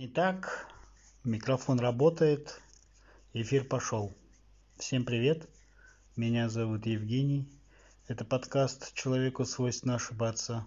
Итак, 0.00 0.68
микрофон 1.24 1.80
работает, 1.80 2.60
эфир 3.32 3.64
пошел. 3.64 4.14
Всем 4.76 5.04
привет, 5.04 5.48
меня 6.14 6.48
зовут 6.48 6.86
Евгений. 6.86 7.48
Это 8.06 8.24
подкаст 8.24 8.94
«Человеку 8.94 9.44
свойственно 9.44 9.96
ошибаться», 9.96 10.64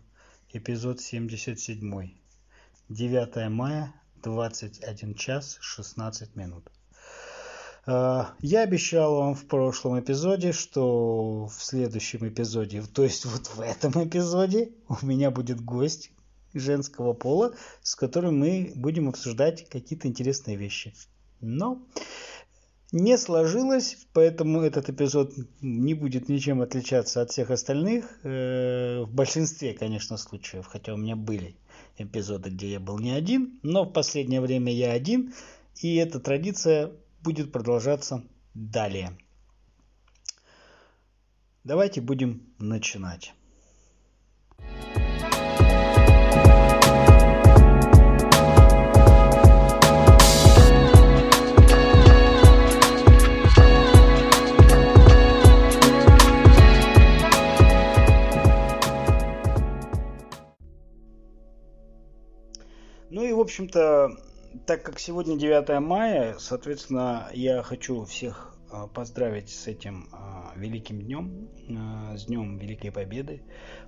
эпизод 0.51 0.99
77. 0.99 2.11
9 2.89 3.49
мая, 3.49 3.93
21 4.21 5.15
час 5.15 5.59
16 5.61 6.35
минут. 6.35 6.69
А, 7.85 8.33
я 8.39 8.63
обещал 8.63 9.15
вам 9.15 9.35
в 9.35 9.47
прошлом 9.47 9.97
эпизоде, 9.97 10.51
что 10.51 11.45
в 11.45 11.63
следующем 11.63 12.27
эпизоде, 12.27 12.81
то 12.81 13.03
есть 13.03 13.23
вот 13.23 13.47
в 13.47 13.61
этом 13.61 13.93
эпизоде, 14.05 14.73
у 14.89 15.05
меня 15.05 15.31
будет 15.31 15.61
гость, 15.61 16.11
женского 16.53 17.13
пола, 17.13 17.53
с 17.81 17.95
которым 17.95 18.39
мы 18.39 18.71
будем 18.75 19.09
обсуждать 19.09 19.67
какие-то 19.69 20.07
интересные 20.07 20.57
вещи. 20.57 20.93
Но 21.39 21.81
не 22.91 23.17
сложилось, 23.17 24.05
поэтому 24.13 24.61
этот 24.61 24.89
эпизод 24.89 25.33
не 25.61 25.93
будет 25.93 26.27
ничем 26.27 26.61
отличаться 26.61 27.21
от 27.21 27.31
всех 27.31 27.49
остальных. 27.49 28.19
Э, 28.23 29.03
в 29.03 29.13
большинстве, 29.13 29.73
конечно, 29.73 30.17
случаев, 30.17 30.65
хотя 30.67 30.93
у 30.93 30.97
меня 30.97 31.15
были 31.15 31.55
эпизоды, 31.97 32.49
где 32.49 32.71
я 32.71 32.79
был 32.79 32.99
не 32.99 33.11
один, 33.11 33.59
но 33.63 33.85
в 33.85 33.93
последнее 33.93 34.41
время 34.41 34.73
я 34.73 34.91
один, 34.91 35.33
и 35.81 35.95
эта 35.95 36.19
традиция 36.19 36.91
будет 37.21 37.51
продолжаться 37.51 38.23
далее. 38.53 39.17
Давайте 41.63 42.01
будем 42.01 42.41
начинать. 42.57 43.33
Общем-то, 63.61 64.17
так 64.65 64.83
как 64.83 64.99
сегодня 64.99 65.37
9 65.37 65.79
мая, 65.81 66.35
соответственно, 66.39 67.29
я 67.33 67.61
хочу 67.61 68.03
всех 68.05 68.55
а, 68.71 68.87
поздравить 68.87 69.49
с 69.49 69.67
этим 69.67 70.09
а, 70.11 70.51
великим 70.55 71.01
днем, 71.01 71.47
а, 71.77 72.17
с 72.17 72.25
днем 72.25 72.57
Великой 72.57 72.91
Победы, 72.91 73.43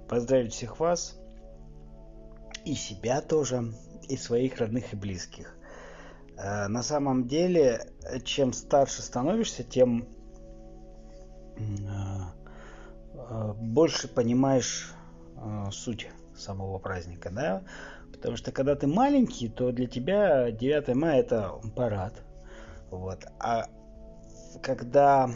поздравить 0.07 0.53
всех 0.53 0.79
вас 0.79 1.17
и 2.65 2.75
себя 2.75 3.21
тоже, 3.21 3.73
и 4.07 4.15
своих 4.15 4.59
родных 4.59 4.93
и 4.93 4.95
близких. 4.95 5.57
На 6.35 6.81
самом 6.81 7.27
деле, 7.27 7.91
чем 8.25 8.53
старше 8.53 9.03
становишься, 9.03 9.63
тем 9.63 10.07
больше 13.55 14.07
понимаешь 14.07 14.91
суть 15.71 16.09
самого 16.35 16.79
праздника, 16.79 17.29
да, 17.29 17.63
Потому 18.13 18.37
что 18.37 18.51
когда 18.51 18.75
ты 18.75 18.87
маленький, 18.87 19.49
то 19.49 19.71
для 19.71 19.87
тебя 19.87 20.51
9 20.51 20.95
мая 20.95 21.19
это 21.19 21.51
парад. 21.75 22.13
Вот. 22.89 23.25
А 23.39 23.65
когда 24.61 25.29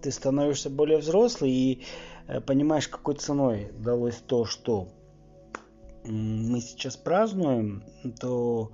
ты 0.00 0.10
становишься 0.10 0.70
более 0.70 0.98
взрослый 0.98 1.50
и 1.50 1.82
э, 2.26 2.40
понимаешь, 2.40 2.88
какой 2.88 3.14
ценой 3.16 3.72
далось 3.78 4.16
то, 4.16 4.44
что 4.44 4.88
мы 6.04 6.60
сейчас 6.60 6.96
празднуем, 6.96 7.84
то 8.18 8.72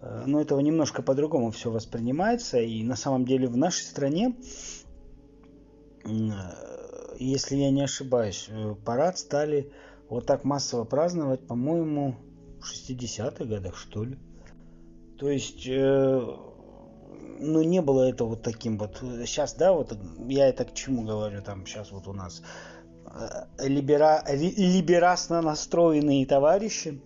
э, 0.00 0.24
ну, 0.26 0.40
этого 0.40 0.60
немножко 0.60 1.02
по-другому 1.02 1.50
все 1.50 1.70
воспринимается. 1.70 2.60
И 2.60 2.82
на 2.82 2.96
самом 2.96 3.24
деле 3.24 3.48
в 3.48 3.56
нашей 3.56 3.82
стране, 3.82 4.36
э, 6.04 6.08
если 7.18 7.56
я 7.56 7.70
не 7.70 7.82
ошибаюсь, 7.82 8.48
парад 8.84 9.18
стали 9.18 9.70
вот 10.08 10.26
так 10.26 10.44
массово 10.44 10.84
праздновать, 10.84 11.46
по-моему, 11.46 12.16
60-х 12.70 13.44
годах, 13.44 13.76
что 13.76 14.04
ли. 14.04 14.18
То 15.18 15.30
есть, 15.30 15.66
э, 15.66 16.20
ну, 17.38 17.62
не 17.62 17.80
было 17.80 18.08
это 18.08 18.24
вот 18.24 18.42
таким 18.42 18.78
вот. 18.78 18.98
Сейчас, 19.26 19.54
да, 19.54 19.72
вот 19.72 19.96
я 20.28 20.48
это 20.48 20.64
к 20.64 20.74
чему 20.74 21.02
говорю, 21.02 21.42
там 21.42 21.66
сейчас 21.66 21.92
вот 21.92 22.08
у 22.08 22.12
нас 22.12 22.42
э, 23.06 23.68
либера, 23.68 24.24
либерасно 24.28 25.42
настроенные 25.42 26.26
товарищи, 26.26 27.00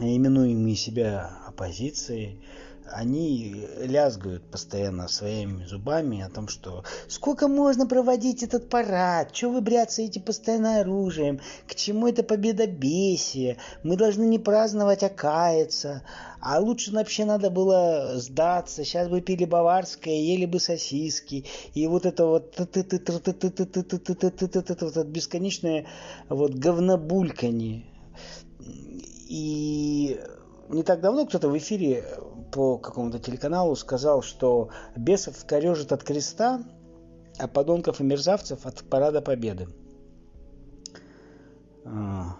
именуемые 0.00 0.76
себя 0.76 1.38
оппозицией, 1.46 2.42
они 2.90 3.66
лязгают 3.78 4.42
постоянно 4.50 5.08
своими 5.08 5.64
зубами 5.64 6.22
о 6.22 6.28
том, 6.28 6.48
что 6.48 6.84
сколько 7.08 7.48
можно 7.48 7.86
проводить 7.86 8.42
этот 8.42 8.68
парад, 8.68 9.34
что 9.34 9.50
вы 9.50 9.60
бряцаете 9.60 10.20
постоянно 10.20 10.80
оружием, 10.80 11.40
к 11.66 11.74
чему 11.74 12.08
это 12.08 12.22
победобесие, 12.22 13.58
мы 13.82 13.96
должны 13.96 14.24
не 14.24 14.38
праздновать, 14.38 15.02
а 15.02 15.08
каяться, 15.08 16.02
а 16.40 16.60
лучше 16.60 16.92
вообще 16.92 17.24
надо 17.24 17.50
было 17.50 18.12
сдаться, 18.16 18.84
сейчас 18.84 19.08
бы 19.08 19.20
пили 19.20 19.44
баварское, 19.44 20.14
ели 20.14 20.46
бы 20.46 20.60
сосиски, 20.60 21.44
и 21.74 21.86
вот 21.86 22.06
это 22.06 22.26
вот 22.26 22.56
бесконечное 25.06 25.86
вот 26.28 26.54
говнобульканье. 26.54 27.84
И 29.28 30.20
не 30.68 30.82
так 30.82 31.00
давно 31.00 31.26
кто-то 31.26 31.48
в 31.48 31.56
эфире 31.56 32.04
по 32.52 32.78
какому-то 32.78 33.18
телеканалу 33.18 33.74
сказал, 33.74 34.22
что 34.22 34.68
бесов 34.94 35.44
корежит 35.46 35.90
от 35.90 36.04
креста, 36.04 36.62
а 37.38 37.48
подонков 37.48 38.00
и 38.00 38.04
мерзавцев 38.04 38.66
от 38.66 38.84
парада 38.84 39.22
победы. 39.22 39.68
А, 41.84 42.36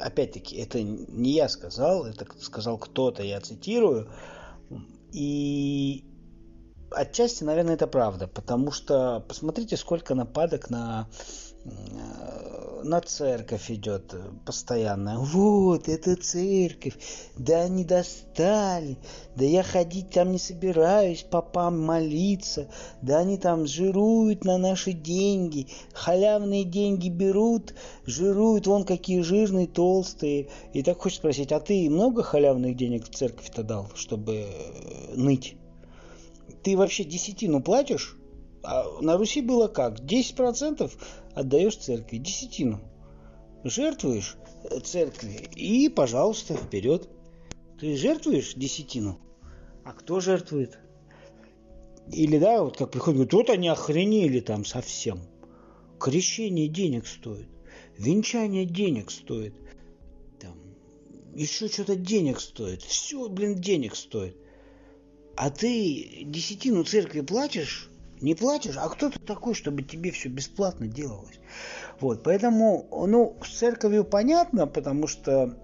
опять-таки, 0.00 0.56
это 0.56 0.82
не 0.82 1.32
я 1.32 1.48
сказал, 1.48 2.04
это 2.04 2.26
сказал 2.40 2.78
кто-то, 2.78 3.22
я 3.22 3.40
цитирую. 3.40 4.08
И 5.12 6.04
отчасти, 6.90 7.44
наверное, 7.44 7.74
это 7.74 7.86
правда, 7.86 8.28
потому 8.28 8.70
что 8.72 9.24
посмотрите, 9.26 9.76
сколько 9.76 10.14
нападок 10.14 10.70
на 10.70 11.08
на 12.82 13.00
церковь 13.00 13.70
идет 13.70 14.14
постоянно. 14.44 15.20
Вот, 15.20 15.88
это 15.88 16.16
церковь. 16.16 16.94
Да 17.36 17.62
они 17.62 17.84
достали. 17.84 18.98
Да 19.36 19.44
я 19.44 19.62
ходить 19.62 20.10
там 20.10 20.32
не 20.32 20.38
собираюсь, 20.38 21.22
попам 21.22 21.80
молиться. 21.80 22.68
Да 23.02 23.18
они 23.18 23.38
там 23.38 23.66
жируют 23.66 24.44
на 24.44 24.58
наши 24.58 24.92
деньги. 24.92 25.68
Халявные 25.92 26.64
деньги 26.64 27.08
берут, 27.08 27.74
жируют. 28.06 28.66
Вон 28.66 28.84
какие 28.84 29.20
жирные, 29.20 29.66
толстые. 29.66 30.48
И 30.72 30.82
так 30.82 31.00
хочешь 31.00 31.18
спросить, 31.18 31.52
а 31.52 31.60
ты 31.60 31.88
много 31.90 32.22
халявных 32.22 32.76
денег 32.76 33.04
в 33.04 33.14
церковь-то 33.14 33.62
дал, 33.62 33.90
чтобы 33.94 34.46
э, 34.46 35.14
ныть? 35.14 35.56
Ты 36.62 36.76
вообще 36.76 37.04
десятину 37.04 37.62
платишь? 37.62 38.16
А 38.62 38.84
на 39.00 39.16
Руси 39.16 39.40
было 39.40 39.68
как? 39.68 40.00
10% 40.00 40.90
отдаешь 41.40 41.76
церкви, 41.76 42.18
десятину. 42.18 42.80
Жертвуешь 43.64 44.36
церкви 44.84 45.48
и, 45.54 45.88
пожалуйста, 45.88 46.56
вперед. 46.56 47.08
Ты 47.78 47.96
жертвуешь 47.96 48.54
десятину? 48.54 49.18
А 49.84 49.92
кто 49.92 50.20
жертвует? 50.20 50.78
Или, 52.12 52.38
да, 52.38 52.62
вот 52.62 52.76
как 52.76 52.90
приходят, 52.90 53.16
говорят, 53.16 53.32
вот 53.32 53.50
они 53.50 53.68
охренели 53.68 54.40
там 54.40 54.64
совсем. 54.64 55.20
Крещение 55.98 56.68
денег 56.68 57.06
стоит. 57.06 57.48
Венчание 57.98 58.64
денег 58.64 59.10
стоит. 59.10 59.54
Там, 60.40 60.56
еще 61.34 61.68
что-то 61.68 61.96
денег 61.96 62.40
стоит. 62.40 62.82
Все, 62.82 63.28
блин, 63.28 63.54
денег 63.56 63.94
стоит. 63.94 64.36
А 65.36 65.50
ты 65.50 66.24
десятину 66.24 66.84
церкви 66.84 67.20
платишь? 67.20 67.89
Не 68.20 68.34
платишь, 68.34 68.76
а 68.76 68.88
кто 68.88 69.10
ты 69.10 69.18
такой, 69.18 69.54
чтобы 69.54 69.82
тебе 69.82 70.10
все 70.10 70.28
бесплатно 70.28 70.86
делалось? 70.86 71.40
Вот, 72.00 72.22
поэтому, 72.22 72.86
ну, 72.90 73.36
с 73.44 73.58
церковью 73.58 74.04
понятно, 74.04 74.66
потому 74.66 75.06
что 75.06 75.56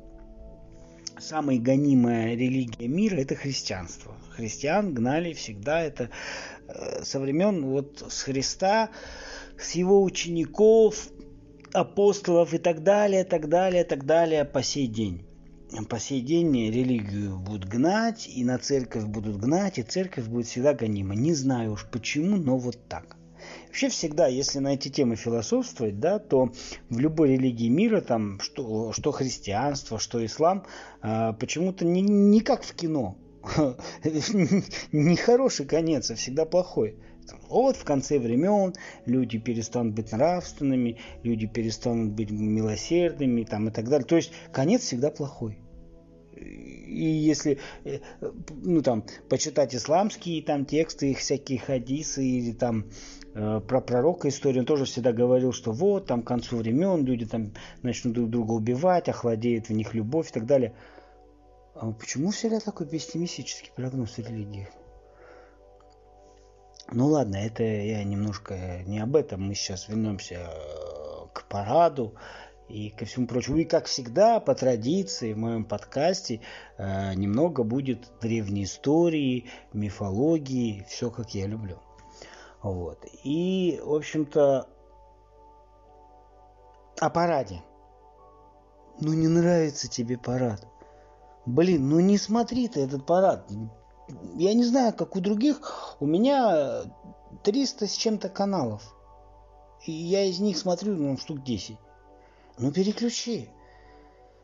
самая 1.18 1.58
гонимая 1.58 2.34
религия 2.34 2.88
мира– 2.88 3.16
это 3.20 3.34
христианство. 3.34 4.14
Христиан 4.30 4.94
гнали 4.94 5.32
всегда, 5.32 5.80
это 5.82 6.10
э, 6.68 7.04
со 7.04 7.20
времен 7.20 7.64
вот 7.66 8.04
с 8.08 8.22
Христа, 8.22 8.90
с 9.58 9.72
его 9.72 10.02
учеников, 10.02 11.08
апостолов 11.72 12.54
и 12.54 12.58
так 12.58 12.82
далее, 12.82 13.24
так 13.24 13.48
далее, 13.48 13.84
так 13.84 14.04
далее 14.04 14.44
по 14.44 14.62
сей 14.62 14.86
день 14.86 15.25
по 15.88 15.98
сей 15.98 16.20
день 16.20 16.70
религию 16.70 17.38
будут 17.38 17.68
гнать, 17.68 18.28
и 18.28 18.44
на 18.44 18.58
церковь 18.58 19.04
будут 19.04 19.36
гнать, 19.38 19.78
и 19.78 19.82
церковь 19.82 20.26
будет 20.26 20.46
всегда 20.46 20.74
гонима. 20.74 21.14
Не 21.14 21.34
знаю 21.34 21.72
уж 21.72 21.86
почему, 21.90 22.36
но 22.36 22.56
вот 22.56 22.78
так. 22.88 23.16
Вообще 23.66 23.88
всегда, 23.88 24.26
если 24.26 24.58
на 24.58 24.74
эти 24.74 24.88
темы 24.88 25.16
философствовать, 25.16 26.00
да, 26.00 26.18
то 26.18 26.52
в 26.88 26.98
любой 26.98 27.32
религии 27.32 27.68
мира, 27.68 28.00
там, 28.00 28.40
что, 28.40 28.92
что 28.92 29.12
христианство, 29.12 29.98
что 29.98 30.24
ислам, 30.24 30.64
э, 31.02 31.32
почему-то 31.38 31.84
не, 31.84 32.00
не 32.00 32.40
как 32.40 32.62
в 32.62 32.74
кино. 32.74 33.16
Нехороший 34.92 35.66
конец, 35.66 36.10
а 36.10 36.14
всегда 36.14 36.44
плохой. 36.44 36.96
Вот 37.48 37.76
в 37.76 37.84
конце 37.84 38.18
времен 38.18 38.74
люди 39.04 39.38
перестанут 39.38 39.94
быть 39.94 40.12
нравственными, 40.12 40.98
люди 41.22 41.46
перестанут 41.46 42.12
быть 42.12 42.30
милосердными 42.30 43.44
там, 43.44 43.68
и 43.68 43.70
так 43.70 43.88
далее. 43.88 44.06
То 44.06 44.16
есть 44.16 44.32
конец 44.52 44.82
всегда 44.82 45.10
плохой. 45.10 45.58
И 46.36 47.04
если 47.04 47.58
э, 47.84 47.98
ну, 48.50 48.82
там, 48.82 49.04
почитать 49.28 49.74
исламские 49.74 50.42
там, 50.42 50.64
тексты, 50.66 51.10
их 51.10 51.18
всякие 51.18 51.58
хадисы 51.58 52.24
или 52.24 52.52
там 52.52 52.86
э, 53.34 53.60
про 53.66 53.80
пророка 53.80 54.28
историю, 54.28 54.60
он 54.60 54.66
тоже 54.66 54.84
всегда 54.84 55.12
говорил, 55.12 55.52
что 55.52 55.72
вот 55.72 56.06
там 56.06 56.22
к 56.22 56.26
концу 56.26 56.58
времен 56.58 57.04
люди 57.04 57.26
там 57.26 57.52
начнут 57.82 58.14
друг 58.14 58.30
друга 58.30 58.52
убивать, 58.52 59.08
охладеет 59.08 59.68
в 59.68 59.72
них 59.72 59.94
любовь 59.94 60.30
и 60.30 60.32
так 60.32 60.46
далее. 60.46 60.74
А 61.74 61.90
почему 61.92 62.30
всегда 62.30 62.60
такой 62.60 62.86
пессимистический 62.86 63.70
прогноз 63.74 64.18
религии? 64.18 64.68
Ну 66.92 67.08
ладно, 67.08 67.36
это 67.36 67.64
я 67.64 68.04
немножко 68.04 68.82
не 68.86 69.00
об 69.00 69.16
этом. 69.16 69.48
Мы 69.48 69.54
сейчас 69.54 69.88
вернемся 69.88 70.34
э, 70.34 71.26
к 71.32 71.44
параду 71.48 72.14
и 72.68 72.90
ко 72.90 73.04
всему 73.04 73.26
прочему. 73.26 73.56
И 73.58 73.64
как 73.64 73.86
всегда, 73.86 74.38
по 74.38 74.54
традиции 74.54 75.32
в 75.32 75.38
моем 75.38 75.64
подкасте 75.64 76.40
э, 76.78 77.14
немного 77.14 77.64
будет 77.64 78.08
древней 78.20 78.64
истории, 78.64 79.46
мифологии, 79.72 80.84
все 80.88 81.10
как 81.10 81.34
я 81.34 81.46
люблю. 81.46 81.78
Вот. 82.62 83.04
И, 83.24 83.80
в 83.84 83.92
общем-то, 83.92 84.68
о 87.00 87.10
параде. 87.10 87.62
Ну 89.00 89.12
не 89.12 89.28
нравится 89.28 89.88
тебе 89.88 90.16
парад. 90.16 90.66
Блин, 91.46 91.88
ну 91.88 92.00
не 92.00 92.16
смотри 92.16 92.68
ты 92.68 92.80
этот 92.80 93.04
парад 93.06 93.50
я 94.36 94.54
не 94.54 94.64
знаю, 94.64 94.92
как 94.92 95.16
у 95.16 95.20
других, 95.20 95.96
у 96.00 96.06
меня 96.06 96.82
300 97.42 97.86
с 97.86 97.92
чем-то 97.92 98.28
каналов. 98.28 98.94
И 99.84 99.92
я 99.92 100.24
из 100.24 100.40
них 100.40 100.58
смотрю, 100.58 100.94
ну, 100.96 101.16
штук 101.16 101.42
10. 101.42 101.76
Ну, 102.58 102.72
переключи. 102.72 103.48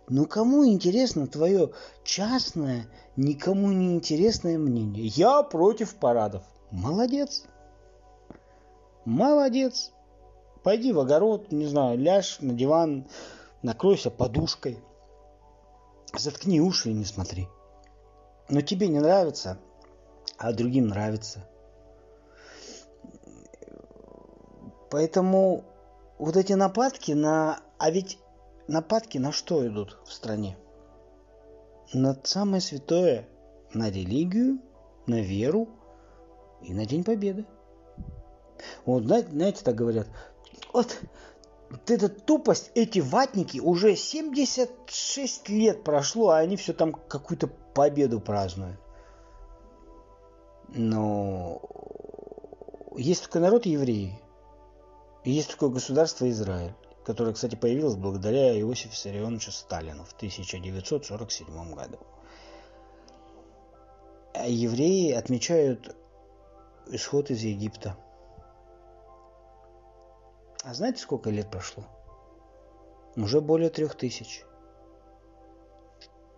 Ну, 0.08 0.26
кому 0.26 0.66
интересно 0.66 1.26
твое 1.26 1.70
частное, 2.04 2.86
никому 3.16 3.70
не 3.72 3.94
интересное 3.94 4.58
мнение? 4.58 5.06
Я 5.06 5.42
против 5.42 5.94
парадов. 5.94 6.42
Молодец. 6.70 7.44
Молодец. 9.04 9.92
Пойди 10.62 10.92
в 10.92 11.00
огород, 11.00 11.50
не 11.50 11.66
знаю, 11.66 11.98
ляжь 11.98 12.38
на 12.40 12.52
диван, 12.52 13.06
накройся 13.62 14.10
подушкой. 14.10 14.78
Заткни 16.14 16.60
уши 16.60 16.90
и 16.90 16.94
не 16.94 17.04
смотри. 17.04 17.48
Но 18.52 18.60
тебе 18.60 18.88
не 18.88 19.00
нравится, 19.00 19.56
а 20.36 20.52
другим 20.52 20.88
нравится. 20.88 21.48
Поэтому 24.90 25.64
вот 26.18 26.36
эти 26.36 26.52
нападки 26.52 27.12
на... 27.12 27.62
А 27.78 27.90
ведь 27.90 28.18
нападки 28.68 29.16
на 29.16 29.32
что 29.32 29.66
идут 29.66 29.96
в 30.04 30.12
стране? 30.12 30.58
На 31.94 32.14
самое 32.24 32.60
святое, 32.60 33.26
на 33.72 33.88
религию, 33.88 34.58
на 35.06 35.22
веру 35.22 35.70
и 36.60 36.74
на 36.74 36.84
День 36.84 37.04
Победы. 37.04 37.46
Вот, 38.84 39.04
знаете, 39.04 39.64
так 39.64 39.76
говорят, 39.76 40.08
вот 40.74 41.00
вот 41.72 41.90
эта 41.90 42.10
тупость, 42.10 42.70
эти 42.74 42.98
ватники, 42.98 43.58
уже 43.58 43.96
76 43.96 45.48
лет 45.48 45.82
прошло, 45.82 46.28
а 46.28 46.36
они 46.36 46.56
все 46.56 46.74
там 46.74 46.92
какую-то 46.92 47.46
победу 47.46 48.20
празднуют. 48.20 48.78
Но 50.68 51.62
есть 52.94 53.24
такой 53.24 53.40
народ 53.40 53.64
евреи, 53.64 54.20
и 55.24 55.30
есть 55.30 55.50
такое 55.50 55.70
государство 55.70 56.28
Израиль, 56.28 56.74
которое, 57.06 57.32
кстати, 57.32 57.54
появилось 57.54 57.96
благодаря 57.96 58.54
Иосифу 58.60 58.90
Виссарионовичу 58.90 59.50
Сталину 59.50 60.04
в 60.04 60.12
1947 60.12 61.74
году. 61.74 61.98
А 64.34 64.46
евреи 64.46 65.12
отмечают 65.12 65.96
исход 66.90 67.30
из 67.30 67.40
Египта– 67.40 67.96
а 70.62 70.74
знаете, 70.74 71.00
сколько 71.00 71.30
лет 71.30 71.50
прошло? 71.50 71.84
Уже 73.16 73.40
более 73.40 73.70
трех 73.70 73.94
тысяч. 73.94 74.44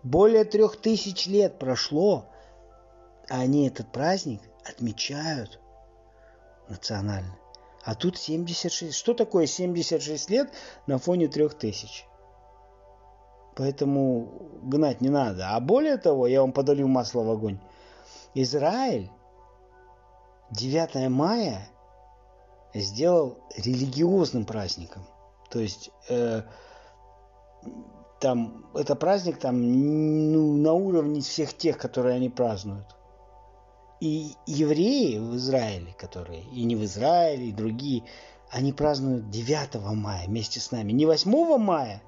Более 0.03 0.45
трех 0.45 0.77
тысяч 0.77 1.25
лет 1.27 1.57
прошло, 1.57 2.25
а 3.29 3.39
они 3.39 3.67
этот 3.67 3.91
праздник 3.91 4.41
отмечают 4.63 5.59
национально. 6.67 7.37
А 7.83 7.95
тут 7.95 8.17
76. 8.17 8.93
Что 8.93 9.13
такое 9.13 9.45
76 9.45 10.29
лет 10.29 10.51
на 10.87 10.97
фоне 10.97 11.27
трех 11.27 11.53
тысяч? 11.53 12.05
Поэтому 13.55 14.49
гнать 14.63 15.01
не 15.01 15.09
надо. 15.09 15.55
А 15.55 15.59
более 15.59 15.97
того, 15.97 16.27
я 16.27 16.41
вам 16.41 16.51
подолью 16.51 16.87
масло 16.87 17.21
в 17.21 17.31
огонь. 17.31 17.59
Израиль 18.33 19.09
9 20.51 21.09
мая 21.09 21.69
сделал 22.81 23.39
религиозным 23.55 24.45
праздником. 24.45 25.03
То 25.49 25.59
есть 25.59 25.91
э, 26.09 26.41
там 28.19 28.65
это 28.73 28.95
праздник 28.95 29.37
там 29.37 29.61
ну, 30.31 30.57
на 30.57 30.73
уровне 30.73 31.21
всех 31.21 31.55
тех, 31.55 31.77
которые 31.77 32.15
они 32.15 32.29
празднуют. 32.29 32.87
И 34.01 34.33
евреи 34.45 35.17
в 35.17 35.35
Израиле, 35.37 35.95
которые 35.97 36.43
и 36.43 36.63
не 36.65 36.75
в 36.75 36.83
Израиле, 36.83 37.47
и 37.47 37.53
другие, 37.53 38.03
они 38.49 38.73
празднуют 38.73 39.29
9 39.29 39.75
мая 39.95 40.27
вместе 40.27 40.59
с 40.59 40.71
нами. 40.71 40.91
Не 40.91 41.05
8 41.05 41.57
мая, 41.57 42.01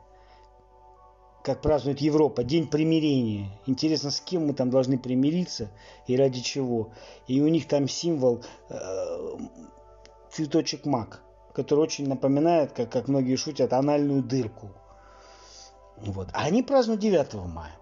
как 1.43 1.61
празднует 1.61 2.01
Европа, 2.01 2.43
День 2.43 2.67
примирения. 2.67 3.49
Интересно, 3.65 4.11
с 4.11 4.19
кем 4.19 4.47
мы 4.47 4.53
там 4.53 4.69
должны 4.69 4.99
примириться 4.99 5.71
и 6.05 6.17
ради 6.17 6.41
чего. 6.41 6.89
И 7.27 7.41
у 7.41 7.47
них 7.47 7.67
там 7.69 7.87
символ 7.87 8.43
э, 8.69 9.37
цветочек 10.31 10.85
мак, 10.85 11.21
который 11.53 11.79
очень 11.79 12.07
напоминает, 12.07 12.73
как, 12.73 12.91
как 12.91 13.07
многие 13.07 13.35
шутят, 13.35 13.73
анальную 13.73 14.23
дырку. 14.23 14.69
Вот. 15.97 16.29
А 16.33 16.43
они 16.43 16.63
празднуют 16.63 17.01
9 17.01 17.33
мая. 17.45 17.75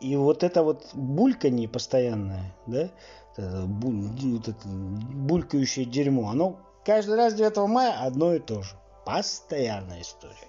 И 0.00 0.16
вот 0.16 0.42
это 0.42 0.62
вот 0.62 0.88
бульканье 0.94 1.68
постоянное, 1.68 2.54
да, 2.66 2.90
это, 3.32 3.66
булькающее 3.66 5.86
дерьмо, 5.86 6.30
оно 6.30 6.58
каждый 6.84 7.16
раз 7.16 7.34
9 7.34 7.56
мая 7.68 7.98
одно 8.00 8.34
и 8.34 8.38
то 8.38 8.62
же. 8.62 8.76
Постоянная 9.04 10.02
история. 10.02 10.48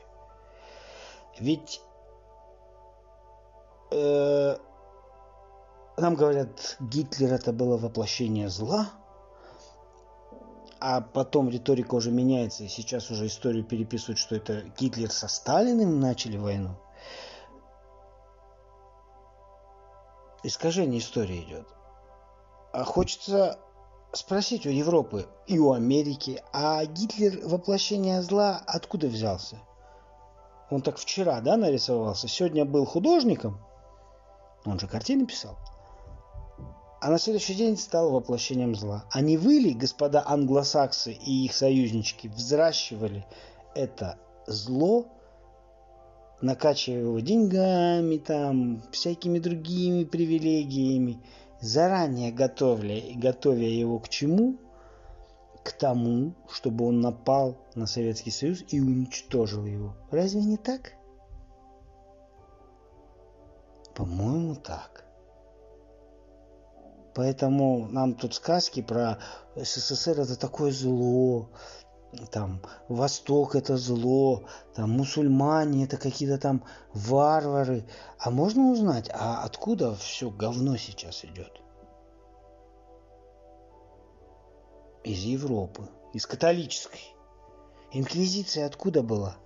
Ведь 1.40 1.82
э, 3.92 4.56
нам 5.98 6.16
говорят, 6.16 6.78
Гитлер 6.80 7.34
это 7.34 7.52
было 7.52 7.78
воплощение 7.78 8.50
зла– 8.50 8.92
а 10.88 11.02
потом 11.02 11.50
риторика 11.50 11.96
уже 11.96 12.12
меняется, 12.12 12.64
и 12.64 12.68
сейчас 12.68 13.10
уже 13.10 13.26
историю 13.26 13.64
переписывают, 13.64 14.20
что 14.20 14.36
это 14.36 14.62
Гитлер 14.78 15.10
со 15.10 15.28
Сталиным 15.28 16.00
начали 16.00 16.38
войну. 16.38 16.76
Искажение 20.44 21.00
истории 21.00 21.42
идет. 21.42 21.66
А 22.72 22.84
хочется 22.84 23.58
спросить 24.14 24.68
у 24.68 24.70
Европы 24.70 25.26
и 25.48 25.58
у 25.58 25.72
Америки, 25.72 26.44
а 26.54 26.86
Гитлер 26.86 27.48
воплощение 27.48 28.22
зла 28.22 28.62
откуда 28.68 29.08
взялся? 29.08 29.58
Он 30.70 30.84
так 30.84 31.00
вчера, 31.00 31.42
да, 31.42 31.58
нарисовался? 31.58 32.28
Сегодня 32.28 32.64
был 32.64 32.86
художником? 32.86 33.58
Он 34.66 34.80
же 34.80 34.88
картины 34.88 35.26
писал 35.26 35.58
а 37.02 37.10
на 37.10 37.20
следующий 37.20 37.56
день 37.56 37.78
стал 37.78 38.12
воплощением 38.12 38.76
зла. 38.76 39.06
А 39.12 39.22
не 39.22 39.38
вы 39.38 39.56
ли, 39.56 39.74
господа 39.74 40.24
англосаксы 40.26 41.14
и 41.14 41.46
их 41.46 41.54
союзнички, 41.54 42.28
взращивали 42.28 43.26
это 43.76 44.18
зло, 44.48 45.08
накачивая 46.42 47.02
его 47.02 47.20
деньгами, 47.20 48.18
там, 48.18 48.82
всякими 48.92 49.40
другими 49.40 50.04
привилегиями, 50.04 51.22
заранее 51.62 52.32
готовля, 52.32 53.02
готовя 53.16 53.68
его 53.68 54.00
к 54.00 54.10
чему? 54.10 54.58
К 55.64 55.72
тому, 55.72 56.36
чтобы 56.50 56.86
он 56.86 57.02
напал 57.02 57.58
на 57.74 57.88
Советский 57.88 58.32
Союз 58.32 58.64
и 58.70 58.80
уничтожил 58.80 59.66
его. 59.66 59.96
Разве 60.12 60.42
не 60.42 60.58
так? 60.58 60.94
По-моему, 63.96 64.56
так. 64.56 65.05
Поэтому 67.16 67.88
нам 67.88 68.14
тут 68.14 68.34
сказки 68.34 68.82
про 68.82 69.20
СССР 69.56 70.20
это 70.20 70.36
такое 70.38 70.72
зло, 70.72 71.50
там 72.30 72.62
Восток 72.90 73.56
это 73.56 73.78
зло, 73.78 74.44
там 74.74 74.92
мусульмане 74.92 75.86
это 75.86 75.96
какие-то 75.96 76.38
там 76.38 76.66
варвары. 76.94 77.86
А 78.20 78.32
можно 78.32 78.70
узнать, 78.70 79.10
а 79.14 79.46
откуда 79.46 79.96
все 79.96 80.30
говно 80.30 80.76
сейчас 80.76 81.24
идет? 81.24 81.62
Из 85.06 85.20
Европы, 85.20 85.88
из 86.14 86.26
католической. 86.28 87.16
Инквизиция 87.94 88.66
откуда 88.66 89.02
была? 89.04 89.38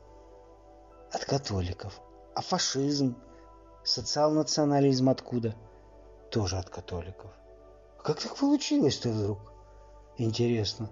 От 1.11 1.23
католиков. 1.25 2.01
А 2.33 2.41
фашизм, 2.41 3.15
социал-национализм 3.83 5.09
откуда? 5.09 5.53
Тоже 6.31 6.57
от 6.57 6.69
католиков. 6.69 7.29
Как 8.03 8.21
так 8.21 8.35
получилось-то 8.35 9.09
вдруг? 9.09 9.39
Интересно. 10.17 10.89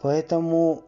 Поэтому 0.00 0.82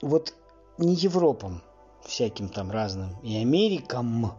вот 0.00 0.34
не 0.78 0.94
Европам, 0.94 1.62
всяким 2.02 2.48
там 2.48 2.70
разным, 2.70 3.18
и 3.22 3.36
Америкам 3.36 4.32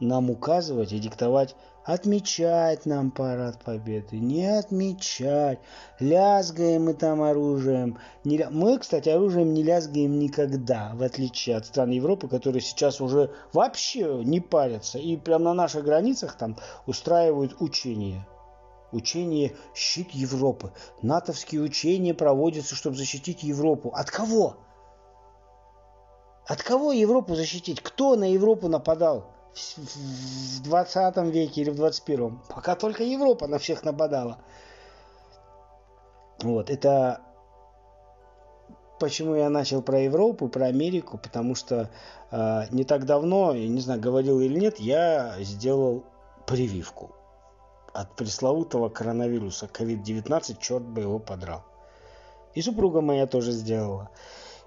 нам 0.00 0.30
указывать 0.30 0.92
и 0.92 0.98
диктовать, 0.98 1.56
отмечать 1.84 2.84
нам 2.84 3.10
парад 3.10 3.62
победы, 3.62 4.18
не 4.18 4.44
отмечать, 4.46 5.60
лязгаем 6.00 6.86
мы 6.86 6.94
там 6.94 7.22
оружием. 7.22 7.98
Не... 8.24 8.48
Мы, 8.50 8.78
кстати, 8.78 9.08
оружием 9.08 9.54
не 9.54 9.62
лязгаем 9.62 10.18
никогда, 10.18 10.92
в 10.94 11.02
отличие 11.02 11.56
от 11.56 11.66
стран 11.66 11.90
Европы, 11.90 12.28
которые 12.28 12.60
сейчас 12.60 13.00
уже 13.00 13.30
вообще 13.52 14.22
не 14.24 14.40
парятся 14.40 14.98
и 14.98 15.16
прямо 15.16 15.46
на 15.46 15.54
наших 15.54 15.84
границах 15.84 16.36
там 16.36 16.56
устраивают 16.86 17.56
учения 17.60 18.26
учение 18.92 19.56
«Щит 19.74 20.12
Европы». 20.12 20.72
НАТОвские 21.02 21.60
учения 21.60 22.14
проводятся, 22.14 22.74
чтобы 22.74 22.96
защитить 22.96 23.42
Европу. 23.42 23.92
От 23.94 24.10
кого? 24.10 24.56
От 26.46 26.62
кого 26.62 26.92
Европу 26.92 27.34
защитить? 27.34 27.80
Кто 27.80 28.16
на 28.16 28.32
Европу 28.32 28.68
нападал 28.68 29.35
в 29.56 30.62
20 30.62 31.16
веке 31.32 31.62
или 31.62 31.70
в 31.70 31.76
21? 31.76 32.40
Пока 32.48 32.74
только 32.74 33.02
Европа 33.02 33.46
на 33.46 33.58
всех 33.58 33.84
нападала. 33.84 34.38
Вот, 36.42 36.70
это 36.70 37.22
почему 38.98 39.34
я 39.34 39.48
начал 39.48 39.82
про 39.82 40.00
Европу, 40.00 40.48
про 40.48 40.66
Америку, 40.66 41.18
потому 41.18 41.54
что 41.54 41.90
э, 42.30 42.62
не 42.70 42.84
так 42.84 43.06
давно, 43.06 43.54
я 43.54 43.68
не 43.68 43.80
знаю, 43.80 44.00
говорил 44.00 44.40
или 44.40 44.58
нет, 44.58 44.78
я 44.78 45.36
сделал 45.40 46.04
прививку 46.46 47.14
от 47.94 48.14
пресловутого 48.14 48.90
коронавируса 48.90 49.66
COVID-19, 49.66 50.58
черт 50.60 50.84
бы 50.84 51.00
его 51.00 51.18
подрал. 51.18 51.64
И 52.54 52.62
супруга 52.62 53.00
моя 53.00 53.26
тоже 53.26 53.52
сделала. 53.52 54.10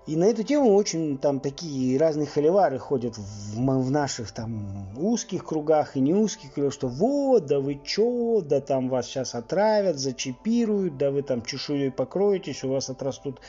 И 0.08 0.16
на 0.16 0.24
эту 0.24 0.44
тему 0.44 0.74
очень 0.74 1.18
там 1.18 1.40
такие 1.40 2.00
разные 2.00 2.26
холивары 2.26 2.80
ходят 2.80 3.16
в, 3.18 3.56
в 3.56 3.92
наших 3.92 4.32
там 4.32 4.98
узких 4.98 5.46
кругах 5.46 5.96
и 5.96 6.00
не 6.00 6.14
узких 6.14 6.52
что 6.72 6.88
вот, 6.88 7.46
да 7.46 7.60
вы 7.60 7.80
чё, 7.84 8.42
да 8.42 8.60
там 8.60 8.90
вас 8.90 9.06
сейчас 9.06 9.36
отравят, 9.36 10.00
зачипируют, 10.00 10.98
да 10.98 11.12
вы 11.12 11.22
там 11.22 11.44
чешуей 11.44 11.92
покроетесь, 11.92 12.64
у 12.64 12.70
вас 12.70 12.90
отрастут 12.90 13.40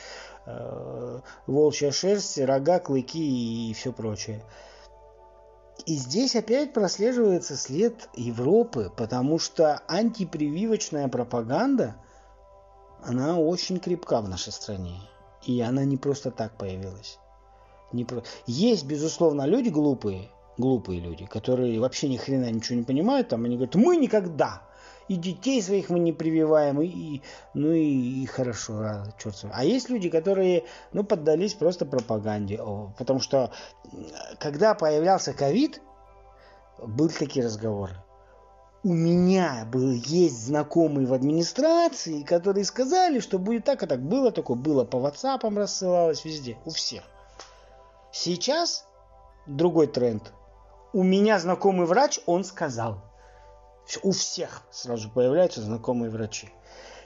э, 0.45 1.19
волчья 1.47 1.91
шерсть, 1.91 2.37
рога, 2.37 2.79
клыки 2.79 3.69
и 3.69 3.73
все 3.73 3.91
прочее. 3.91 4.43
И 5.85 5.95
здесь 5.95 6.35
опять 6.35 6.73
прослеживается 6.73 7.57
след 7.57 8.07
Европы, 8.13 8.91
потому 8.95 9.39
что 9.39 9.81
антипрививочная 9.87 11.07
пропаганда, 11.07 11.95
она 13.03 13.39
очень 13.39 13.79
крепка 13.79 14.21
в 14.21 14.29
нашей 14.29 14.53
стране. 14.53 14.99
И 15.45 15.59
она 15.61 15.85
не 15.85 15.97
просто 15.97 16.31
так 16.31 16.57
появилась. 16.57 17.17
Не 17.91 18.05
про... 18.05 18.23
Есть, 18.45 18.85
безусловно, 18.85 19.45
люди 19.45 19.69
глупые, 19.69 20.29
глупые 20.57 20.99
люди, 20.99 21.25
которые 21.25 21.79
вообще 21.79 22.07
ни 22.07 22.17
хрена 22.17 22.49
ничего 22.51 22.77
не 22.77 22.83
понимают, 22.83 23.29
там 23.29 23.43
они 23.45 23.55
говорят, 23.55 23.75
мы 23.75 23.97
никогда, 23.97 24.61
и 25.07 25.15
детей 25.15 25.61
своих 25.61 25.89
мы 25.89 25.99
не 25.99 26.13
прививаем, 26.13 26.81
и, 26.81 26.87
и 26.87 27.21
ну 27.53 27.71
и, 27.71 28.23
и 28.23 28.25
хорошо, 28.27 28.73
а, 28.79 29.05
черт 29.21 29.35
с 29.35 29.45
А 29.51 29.65
есть 29.65 29.89
люди, 29.89 30.09
которые, 30.09 30.63
ну, 30.93 31.03
поддались 31.03 31.53
просто 31.53 31.85
пропаганде, 31.85 32.61
потому 32.97 33.19
что 33.19 33.51
когда 34.39 34.73
появлялся 34.73 35.33
ковид, 35.33 35.81
были 36.81 37.11
такие 37.11 37.45
разговоры. 37.45 37.95
У 38.83 38.93
меня 38.93 39.67
был, 39.71 39.91
есть 39.91 40.47
знакомые 40.47 41.05
в 41.05 41.13
администрации, 41.13 42.23
которые 42.23 42.65
сказали, 42.65 43.19
что 43.19 43.37
будет 43.37 43.65
так, 43.65 43.83
а 43.83 43.87
так 43.87 44.01
было 44.01 44.31
такое, 44.31 44.57
было 44.57 44.83
по 44.83 44.97
WhatsApp 44.97 45.55
рассылалось 45.55 46.25
везде, 46.25 46.57
у 46.65 46.71
всех. 46.71 47.03
Сейчас 48.11 48.85
другой 49.45 49.87
тренд. 49.87 50.33
У 50.93 51.03
меня 51.03 51.39
знакомый 51.39 51.85
врач, 51.85 52.19
он 52.25 52.43
сказал– 52.43 53.03
у 54.03 54.11
всех 54.11 54.63
сразу 54.71 55.09
появляются 55.09 55.61
знакомые 55.61 56.09
врачи. 56.09 56.49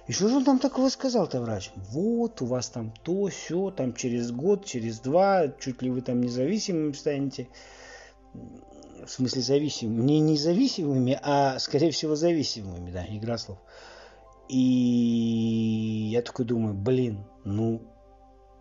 И 0.07 0.11
что 0.11 0.29
же 0.29 0.37
он 0.37 0.45
там 0.45 0.59
такого 0.59 0.89
сказал-то, 0.89 1.41
врач? 1.41 1.71
Вот, 1.75 2.41
у 2.41 2.45
вас 2.45 2.69
там 2.69 2.93
то, 3.03 3.27
все, 3.27 3.71
там 3.71 3.93
через 3.95 4.31
год, 4.31 4.65
через 4.65 4.99
два, 4.99 5.47
чуть 5.47 5.81
ли 5.81 5.89
вы 5.89 6.01
там 6.01 6.21
независимыми 6.21 6.91
станете. 6.91 7.47
В 9.03 9.09
смысле 9.09 9.41
зависимыми. 9.41 10.01
Не 10.01 10.19
независимыми, 10.19 11.19
а, 11.21 11.59
скорее 11.59 11.91
всего, 11.91 12.15
зависимыми, 12.15 12.91
да, 12.91 13.05
игра 13.07 13.37
слов. 13.37 13.57
И 14.47 16.09
я 16.11 16.21
такой 16.21 16.45
думаю, 16.45 16.75
блин, 16.75 17.25
ну, 17.43 17.81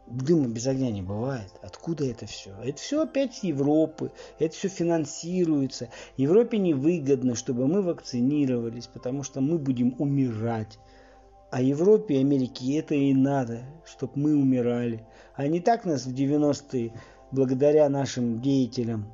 дыма 0.07 0.49
без 0.49 0.67
огня 0.67 0.91
не 0.91 1.03
бывает. 1.03 1.53
Откуда 1.63 2.07
это 2.07 2.27
все? 2.27 2.55
Это 2.63 2.79
все 2.79 3.03
опять 3.03 3.35
с 3.35 3.43
Европы, 3.43 4.13
это 4.39 4.55
все 4.55 4.69
финансируется. 4.69 5.91
Европе 6.17 6.59
невыгодно, 6.59 7.35
чтобы 7.35 7.67
мы 7.67 7.83
вакцинировались, 7.83 8.87
потому 8.87 9.23
что 9.23 9.41
мы 9.41 9.59
будем 9.59 9.95
умирать. 9.99 10.79
А 11.51 11.61
Европе 11.63 12.15
и 12.15 12.21
Америке 12.21 12.79
это 12.79 12.95
и 12.95 13.15
надо, 13.15 13.63
чтобы 13.85 14.13
мы 14.17 14.35
умирали. 14.35 15.07
А 15.37 15.47
не 15.47 15.61
так 15.61 15.85
нас 15.85 16.05
в 16.05 16.15
90-е, 16.15 16.93
благодаря 17.31 17.89
нашим 17.89 18.41
деятелям 18.41 19.13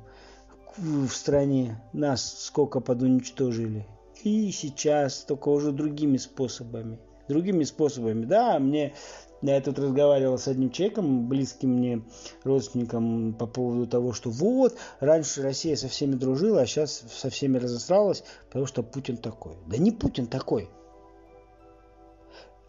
в 0.77 1.09
стране, 1.09 1.81
нас 1.93 2.45
сколько 2.45 2.79
подуничтожили. 2.79 3.85
И 4.23 4.51
сейчас, 4.51 5.23
только 5.23 5.49
уже 5.49 5.71
другими 5.71 6.17
способами. 6.17 6.99
Другими 7.27 7.63
способами. 7.63 8.25
Да, 8.25 8.59
мне 8.59 8.93
я 9.41 9.59
тут 9.59 9.79
разговаривал 9.79 10.37
с 10.37 10.47
одним 10.47 10.69
человеком, 10.69 11.27
близким 11.27 11.71
мне 11.71 12.03
родственником, 12.43 13.33
по 13.33 13.47
поводу 13.47 13.87
того, 13.87 14.13
что 14.13 14.29
вот, 14.29 14.77
раньше 14.99 15.41
Россия 15.41 15.75
со 15.75 15.87
всеми 15.87 16.13
дружила, 16.13 16.61
а 16.61 16.65
сейчас 16.67 17.03
со 17.11 17.29
всеми 17.31 17.57
разосралась, 17.57 18.23
потому 18.47 18.67
что 18.67 18.83
Путин 18.83 19.17
такой. 19.17 19.55
Да 19.65 19.77
не 19.77 19.91
Путин 19.91 20.27
такой. 20.27 20.69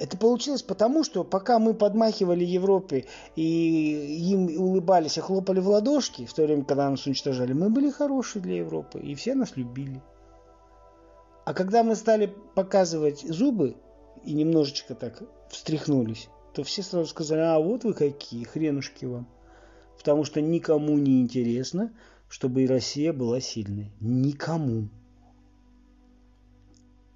Это 0.03 0.19
получилось 0.19 0.65
потому, 0.65 1.05
что 1.05 1.23
пока 1.23 1.61
мы 1.61 1.75
подмахивали 1.75 2.45
Европе 2.45 3.07
и 3.37 4.19
им 4.33 4.47
улыбались 4.61 5.17
и 5.17 5.21
хлопали 5.21 5.61
в 5.61 5.69
ладошки, 5.69 6.27
в 6.27 6.35
то 6.35 6.43
время, 6.43 6.65
когда 6.65 6.91
нас 6.91 7.07
уничтожали, 7.07 7.53
мы 7.53 7.71
были 7.71 7.89
хорошие 7.89 8.43
для 8.43 8.57
Европы, 8.57 8.99
и 8.99 9.15
все 9.15 9.37
нас 9.37 9.57
любили. 9.57 10.03
А 11.45 11.55
когда 11.55 11.85
мы 11.85 11.95
стали 11.95 12.35
показывать 12.57 13.21
зубы 13.21 13.77
и 14.25 14.33
немножечко 14.33 14.97
так 14.97 15.23
встряхнулись, 15.51 16.29
то 16.53 16.65
все 16.65 16.83
сразу 16.83 17.09
сказали, 17.09 17.39
а 17.39 17.61
вот 17.61 17.85
вы 17.85 17.95
какие, 17.95 18.43
хренушки 18.43 19.05
вам. 19.05 19.29
Потому 19.97 20.25
что 20.25 20.41
никому 20.41 20.99
не 20.99 21.21
интересно, 21.21 21.93
чтобы 22.29 22.65
и 22.65 22.67
Россия 22.67 23.13
была 23.13 23.41
сильной. 23.41 23.93
Никому. 24.01 24.89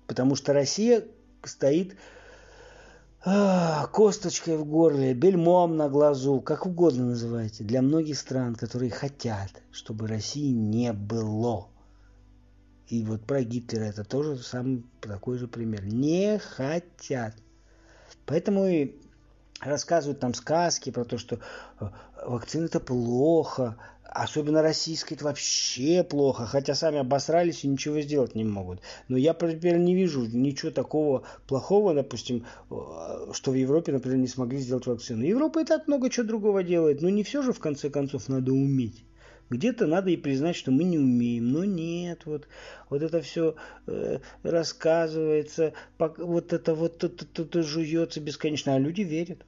Потому 0.06 0.36
что 0.36 0.52
Россия 0.52 1.04
стоит 1.42 1.96
косточкой 3.26 4.56
в 4.56 4.64
горле, 4.64 5.12
бельмом 5.12 5.76
на 5.76 5.88
глазу, 5.88 6.40
как 6.40 6.64
угодно 6.64 7.06
называйте, 7.06 7.64
для 7.64 7.82
многих 7.82 8.18
стран, 8.18 8.54
которые 8.54 8.92
хотят, 8.92 9.50
чтобы 9.72 10.06
России 10.06 10.52
не 10.52 10.92
было. 10.92 11.66
И 12.86 13.02
вот 13.02 13.24
про 13.24 13.42
Гитлера 13.42 13.84
это 13.84 14.04
тоже 14.04 14.36
самый 14.38 14.84
такой 15.00 15.38
же 15.38 15.48
пример. 15.48 15.84
Не 15.86 16.38
хотят. 16.38 17.34
Поэтому 18.26 18.66
и 18.66 18.94
рассказывают 19.60 20.20
там 20.20 20.32
сказки 20.32 20.90
про 20.90 21.04
то, 21.04 21.18
что 21.18 21.40
э, 21.80 21.88
вакцина 22.26 22.66
это 22.66 22.78
плохо, 22.78 23.76
особенно 24.22 24.62
российская 24.62 25.14
это 25.14 25.24
вообще 25.24 26.04
плохо, 26.04 26.46
хотя 26.46 26.74
сами 26.74 26.98
обосрались 26.98 27.64
и 27.64 27.68
ничего 27.68 28.00
сделать 28.00 28.34
не 28.34 28.44
могут. 28.44 28.80
Но 29.08 29.16
я, 29.16 29.32
например, 29.32 29.78
не 29.78 29.94
вижу 29.94 30.26
ничего 30.26 30.70
такого 30.70 31.22
плохого, 31.46 31.94
допустим, 31.94 32.46
э, 32.70 32.74
что 33.32 33.50
в 33.50 33.54
Европе, 33.54 33.92
например, 33.92 34.18
не 34.18 34.28
смогли 34.28 34.58
сделать 34.58 34.86
вакцину. 34.86 35.22
Европа 35.22 35.60
и 35.60 35.64
так 35.64 35.86
много 35.86 36.10
чего 36.10 36.26
другого 36.26 36.62
делает, 36.62 37.02
но 37.02 37.08
не 37.08 37.22
все 37.22 37.42
же 37.42 37.52
в 37.52 37.60
конце 37.60 37.90
концов 37.90 38.28
надо 38.28 38.52
уметь. 38.52 39.04
Где-то 39.48 39.86
надо 39.86 40.10
и 40.10 40.16
признать, 40.16 40.56
что 40.56 40.72
мы 40.72 40.82
не 40.82 40.98
умеем. 40.98 41.52
Но 41.52 41.64
нет, 41.64 42.22
вот, 42.24 42.48
вот 42.90 43.02
это 43.02 43.20
все 43.20 43.54
э, 43.86 44.18
рассказывается, 44.42 45.72
вот 45.98 46.52
это 46.52 46.74
вот 46.74 47.04
это, 47.04 47.24
это, 47.24 47.42
это 47.42 47.62
жуется 47.62 48.20
бесконечно, 48.20 48.74
а 48.74 48.78
люди 48.78 49.02
верят. 49.02 49.44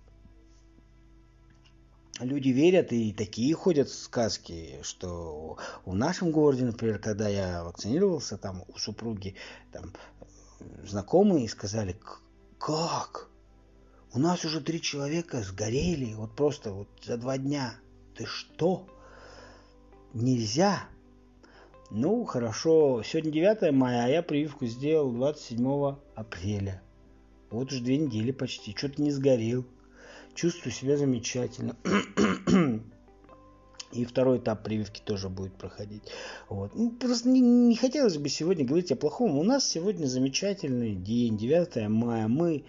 Люди 2.21 2.49
верят, 2.49 2.93
и 2.93 3.13
такие 3.13 3.55
ходят 3.55 3.89
сказки, 3.89 4.81
что 4.83 5.57
в 5.85 5.95
нашем 5.95 6.33
городе, 6.33 6.65
например, 6.65 6.99
когда 6.99 7.29
я 7.29 7.63
вакцинировался, 7.63 8.37
там 8.37 8.65
у 8.67 8.77
супруги 8.77 9.37
там, 9.71 9.93
знакомые 10.85 11.49
сказали, 11.49 11.97
как? 12.59 13.29
У 14.13 14.19
нас 14.19 14.45
уже 14.45 14.61
три 14.61 14.81
человека 14.81 15.43
сгорели, 15.43 16.15
вот 16.15 16.35
просто 16.35 16.73
вот 16.73 16.89
за 17.05 17.19
два 17.19 17.39
дня. 17.39 17.75
Ты 18.17 18.27
что? 18.27 18.89
Нельзя. 20.13 20.89
Ну, 21.91 22.25
хорошо, 22.25 23.03
сегодня 23.05 23.31
9 23.31 23.73
мая, 23.73 24.07
а 24.07 24.09
я 24.09 24.23
прививку 24.23 24.67
сделал 24.67 25.13
27 25.13 25.97
апреля. 26.17 26.83
Вот 27.51 27.71
уже 27.71 27.81
две 27.81 27.97
недели 27.97 28.33
почти, 28.33 28.75
что-то 28.77 29.01
не 29.01 29.13
сгорел. 29.13 29.65
Чувствую 30.39 30.73
себя 30.73 30.97
замечательно. 30.97 31.75
И 33.93 34.05
второй 34.05 34.39
этап 34.39 34.63
прививки 34.63 35.03
тоже 35.05 35.29
будет 35.29 35.53
проходить. 35.55 36.05
Вот. 36.49 36.77
Ну, 36.77 36.93
просто 36.93 37.29
не, 37.29 37.41
не 37.41 37.75
хотелось 37.75 38.19
бы 38.19 38.29
сегодня 38.29 38.65
говорить 38.65 38.93
о 38.93 38.97
плохом. 38.97 39.37
У 39.37 39.43
нас 39.43 39.69
сегодня 39.69 40.07
замечательный 40.07 40.95
день, 40.95 41.37
9 41.37 41.89
мая. 41.89 42.29
Мы 42.29 42.65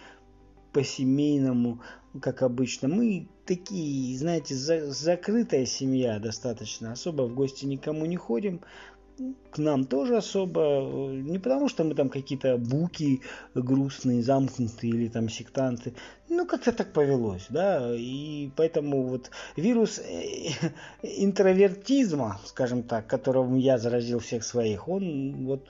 по-семейному, 0.73 1.83
как 2.19 2.41
обычно. 2.41 2.88
Мы 2.88 3.27
такие, 3.45 4.17
знаете, 4.17 4.55
за, 4.55 4.91
закрытая 4.91 5.67
семья 5.67 6.17
достаточно. 6.17 6.93
Особо 6.93 7.21
в 7.27 7.35
гости 7.35 7.65
никому 7.65 8.07
не 8.07 8.17
ходим 8.17 8.61
к 9.51 9.57
нам 9.57 9.85
тоже 9.85 10.17
особо, 10.17 11.11
не 11.11 11.39
потому 11.39 11.69
что 11.69 11.83
мы 11.83 11.95
там 11.95 12.09
какие-то 12.09 12.57
буки 12.57 13.21
грустные, 13.55 14.23
замкнутые 14.23 14.93
или 14.93 15.07
там 15.07 15.29
сектанты, 15.29 15.93
ну 16.29 16.45
как-то 16.45 16.71
так 16.71 16.93
повелось, 16.93 17.47
да, 17.49 17.93
и 17.95 18.49
поэтому 18.55 19.03
вот 19.03 19.31
вирус 19.55 19.99
э, 19.99 20.51
интровертизма, 21.03 22.39
скажем 22.45 22.83
так, 22.83 23.07
которым 23.07 23.55
я 23.55 23.77
заразил 23.77 24.19
всех 24.19 24.43
своих, 24.43 24.88
он 24.88 25.45
вот 25.45 25.67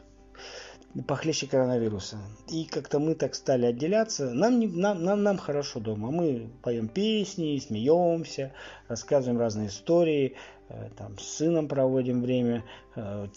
похлеще 1.07 1.47
коронавируса. 1.47 2.17
И 2.49 2.65
как-то 2.65 2.99
мы 2.99 3.15
так 3.15 3.35
стали 3.35 3.65
отделяться. 3.65 4.31
Нам, 4.31 4.59
не, 4.59 4.67
нам, 4.67 5.03
нам, 5.03 5.23
нам 5.23 5.37
хорошо 5.37 5.79
дома. 5.79 6.11
Мы 6.11 6.49
поем 6.63 6.87
песни, 6.87 7.59
смеемся, 7.59 8.53
рассказываем 8.87 9.39
разные 9.39 9.67
истории, 9.67 10.35
э, 10.69 10.89
там, 10.97 11.17
с 11.19 11.23
сыном 11.23 11.67
проводим 11.67 12.21
время. 12.21 12.63
Э, 12.95 13.27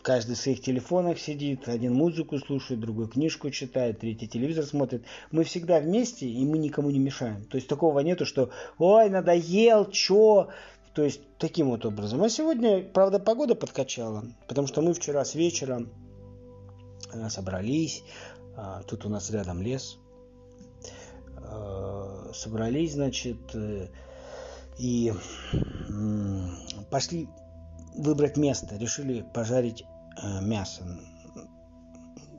каждый 0.00 0.36
в 0.36 0.38
своих 0.38 0.62
телефонах 0.62 1.18
сидит. 1.18 1.68
Один 1.68 1.94
музыку 1.94 2.38
слушает, 2.38 2.80
другой 2.80 3.08
книжку 3.08 3.50
читает, 3.50 4.00
третий 4.00 4.26
телевизор 4.26 4.64
смотрит. 4.64 5.04
Мы 5.30 5.44
всегда 5.44 5.80
вместе, 5.80 6.26
и 6.26 6.44
мы 6.46 6.56
никому 6.56 6.90
не 6.90 6.98
мешаем. 6.98 7.44
То 7.44 7.56
есть 7.56 7.68
такого 7.68 8.00
нету, 8.00 8.24
что 8.24 8.50
«Ой, 8.78 9.10
надоел, 9.10 9.84
чё?» 9.90 10.48
То 10.94 11.02
есть 11.04 11.22
таким 11.38 11.70
вот 11.70 11.86
образом. 11.86 12.22
А 12.22 12.28
сегодня, 12.28 12.82
правда, 12.82 13.18
погода 13.18 13.54
подкачала, 13.54 14.24
потому 14.46 14.66
что 14.66 14.82
мы 14.82 14.92
вчера 14.92 15.24
с 15.24 15.34
вечера 15.34 15.86
собрались, 17.28 18.04
а, 18.56 18.82
тут 18.82 19.04
у 19.06 19.08
нас 19.08 19.30
рядом 19.30 19.62
лес, 19.62 19.98
э, 21.38 22.30
собрались, 22.34 22.94
значит, 22.94 23.54
э, 23.54 23.88
и 24.78 25.12
пошли 26.90 27.28
выбрать 27.94 28.36
место, 28.36 28.76
решили 28.76 29.24
пожарить 29.34 29.84
мясо, 30.40 30.82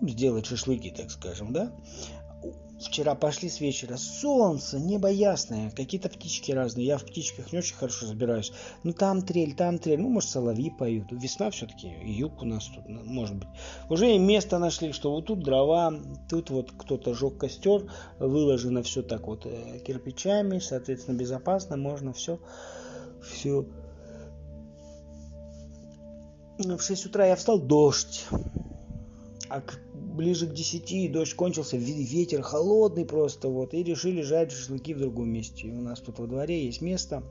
сделать 0.02 0.46
шашлыки, 0.46 0.90
так 0.92 1.12
скажем, 1.12 1.54
да, 1.54 1.72
Вчера 2.80 3.16
пошли 3.16 3.50
с 3.50 3.62
вечера. 3.62 3.96
Солнце, 3.98 4.78
небо 4.78 5.08
ясное, 5.08 5.72
какие-то 5.72 6.10
птички 6.10 6.52
разные. 6.52 6.86
Я 6.86 6.98
в 6.98 7.06
птичках 7.06 7.54
не 7.54 7.60
очень 7.60 7.76
хорошо 7.76 8.08
разбираюсь. 8.08 8.52
Ну 8.84 8.94
там 8.94 9.22
трель, 9.22 9.56
там 9.56 9.80
трель. 9.80 10.02
Ну, 10.02 10.10
может, 10.10 10.30
соловьи 10.30 10.70
поют. 10.70 11.06
Весна 11.12 11.50
все-таки, 11.52 11.88
юг 12.04 12.42
у 12.42 12.46
нас 12.46 12.68
тут, 12.68 12.88
может 12.88 13.36
быть. 13.38 13.48
Уже 13.90 14.14
и 14.14 14.20
место 14.20 14.60
нашли, 14.60 14.92
что 14.92 15.12
вот 15.12 15.28
тут 15.28 15.44
дрова, 15.44 15.94
тут 16.30 16.50
вот 16.50 16.72
кто-то 16.78 17.14
жег 17.14 17.38
костер, 17.38 17.90
выложено 18.20 18.84
все 18.84 19.02
так 19.02 19.28
вот 19.28 19.46
э, 19.46 19.80
кирпичами, 19.80 20.60
соответственно, 20.60 21.16
безопасно, 21.18 21.78
можно 21.78 22.12
все, 22.12 22.40
все. 23.24 23.66
В 26.58 26.82
6 26.82 27.06
утра 27.06 27.28
я 27.28 27.36
встал, 27.36 27.60
дождь. 27.60 28.26
А 29.54 29.62
ближе 29.94 30.48
к 30.48 30.54
10 30.54 31.12
дождь 31.12 31.36
кончился, 31.36 31.78
ветер 31.78 32.42
холодный 32.42 33.06
просто, 33.06 33.50
вот, 33.50 33.76
и 33.76 33.84
решили 33.84 34.24
жарить 34.24 34.52
шашлыки 34.52 34.96
в 34.96 35.00
другом 35.00 35.30
месте. 35.30 35.68
У 35.68 35.80
нас 35.80 36.00
тут 36.00 36.18
во 36.18 36.26
дворе 36.26 36.66
есть 36.66 36.82
место. 36.82 37.22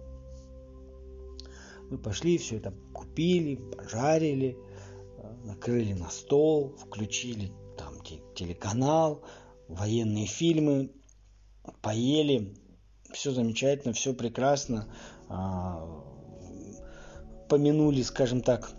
Мы 1.90 1.98
пошли, 1.98 2.38
все 2.38 2.58
это 2.58 2.72
купили, 2.92 3.56
пожарили, 3.56 4.56
э, 5.18 5.34
накрыли 5.46 5.94
на 5.94 6.10
стол, 6.10 6.76
включили 6.76 7.50
там 7.76 7.96
телеканал, 8.36 9.24
военные 9.66 10.26
фильмы, 10.26 10.92
поели, 11.80 12.54
все 13.12 13.32
замечательно, 13.32 13.94
все 13.94 14.14
прекрасно, 14.14 14.94
а, 15.28 16.04
помянули, 17.48 18.02
скажем 18.02 18.42
так, 18.42 18.70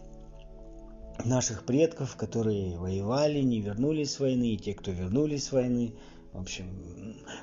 наших 1.24 1.66
предков, 1.66 2.16
которые 2.16 2.78
воевали, 2.78 3.40
не 3.40 3.62
вернулись 3.62 4.12
с 4.12 4.20
войны, 4.20 4.54
и 4.54 4.58
те, 4.58 4.74
кто 4.74 4.92
вернулись 4.92 5.46
с 5.46 5.52
войны, 5.52 5.94
в 6.34 6.40
общем, 6.40 6.66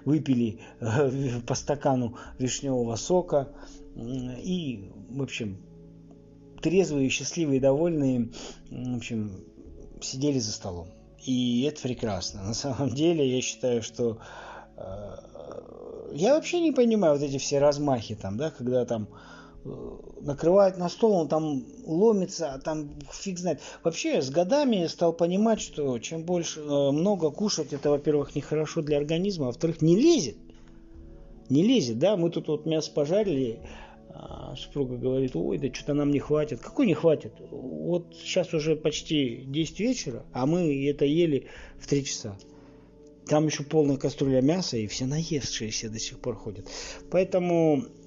выпили 0.05 0.61
э, 0.81 1.41
по 1.47 1.55
стакану 1.55 2.17
вишневого 2.39 2.97
сока 2.97 3.49
и, 3.97 4.91
в 5.11 5.23
общем, 5.23 5.59
трезвые, 6.61 7.09
счастливые, 7.09 7.61
довольные, 7.61 8.31
в 8.71 8.97
общем, 8.97 9.45
сидели 10.01 10.39
за 10.39 10.53
столом. 10.53 10.89
И 11.25 11.63
это 11.63 11.83
прекрасно. 11.83 12.43
На 12.43 12.55
самом 12.55 12.91
деле, 12.91 13.29
я 13.29 13.41
считаю, 13.41 13.83
что 13.83 14.19
э, 14.77 15.17
я 16.13 16.35
вообще 16.35 16.61
не 16.61 16.73
понимаю 16.73 17.15
вот 17.15 17.23
эти 17.23 17.39
все 17.39 17.59
размахи 17.59 18.15
там, 18.15 18.37
да, 18.37 18.51
когда 18.51 18.85
там 18.85 19.09
накрывает 19.65 20.79
на 20.79 20.89
стол, 20.89 21.13
он 21.13 21.29
там 21.29 21.65
ломится, 21.85 22.55
а 22.55 22.59
там 22.59 22.91
фиг 23.13 23.39
знает. 23.39 23.61
Вообще, 23.83 24.23
с 24.23 24.31
годами 24.31 24.77
я 24.77 24.89
стал 24.89 25.13
понимать, 25.13 25.61
что 25.61 25.99
чем 25.99 26.25
больше 26.25 26.61
э, 26.61 26.91
много 26.91 27.31
кушать, 27.31 27.73
это, 27.73 27.91
во-первых, 27.91 28.35
нехорошо 28.35 28.83
для 28.83 28.97
организма, 28.97 29.47
а 29.47 29.49
во-вторых, 29.49 29.83
не 29.83 29.97
лезет. 29.97 30.37
Не 31.49 31.63
лезет, 31.63 31.99
да, 31.99 32.17
мы 32.17 32.31
тут 32.31 32.49
вот 32.49 32.65
мясо 32.65 32.91
пожарили, 32.93 33.61
а 34.09 34.55
супруга 34.57 34.97
говорит, 34.97 35.35
ой, 35.35 35.59
да 35.59 35.73
что-то 35.73 35.95
нам 35.95 36.11
не 36.11 36.21
хватит. 36.21 36.61
Какой 36.61 36.87
не 36.87 36.95
хватит? 36.95 37.33
Вот 37.51 38.15
сейчас 38.15 38.55
уже 38.55 38.77
почти 38.77 39.45
10 39.47 39.81
вечера, 39.81 40.25
а 40.33 40.47
мы 40.47 40.89
это 40.89 41.05
ели 41.05 41.49
в 41.79 41.87
3 41.87 42.05
часа. 42.05 42.39
Там 43.27 43.47
еще 43.47 43.63
полная 43.65 43.97
кастрюля 43.97 44.41
мяса, 44.41 44.77
и 44.77 44.87
все 44.87 45.07
наевшиеся 45.07 45.91
до 45.91 45.99
сих 45.99 46.19
пор 46.21 46.37
ходят. 46.37 46.67
Поэтому 47.11 47.85
Э, 47.85 48.00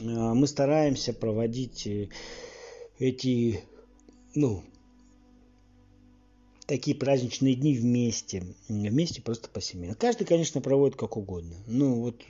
мы 0.00 0.46
стараемся 0.46 1.12
проводить 1.12 1.86
э, 1.86 2.08
эти, 2.98 3.60
ну, 4.34 4.62
такие 6.66 6.96
праздничные 6.96 7.54
дни 7.54 7.74
вместе. 7.76 8.44
Вместе 8.68 9.22
просто 9.22 9.48
по 9.48 9.60
семье. 9.60 9.94
Каждый, 9.94 10.24
конечно, 10.24 10.60
проводит 10.60 10.96
как 10.96 11.16
угодно. 11.16 11.56
Ну, 11.66 12.00
вот 12.00 12.22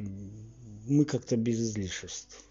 мы 0.87 1.05
как-то 1.05 1.37
без 1.37 1.61
излишеств. 1.61 2.45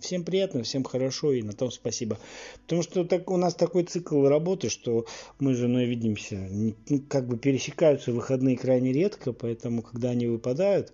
Всем 0.00 0.24
приятно, 0.24 0.62
всем 0.62 0.84
хорошо 0.84 1.32
и 1.32 1.42
на 1.42 1.52
том 1.52 1.70
спасибо. 1.70 2.18
Потому 2.62 2.82
что 2.82 3.04
так, 3.04 3.30
у 3.30 3.36
нас 3.36 3.54
такой 3.54 3.84
цикл 3.84 4.26
работы, 4.26 4.68
что 4.68 5.06
мы 5.40 5.54
с 5.54 5.58
женой 5.58 5.86
видимся, 5.86 6.36
ну, 6.36 6.74
как 7.08 7.26
бы 7.26 7.36
пересекаются 7.36 8.12
выходные 8.12 8.56
крайне 8.56 8.92
редко, 8.92 9.32
поэтому 9.32 9.82
когда 9.82 10.10
они 10.10 10.28
выпадают, 10.28 10.92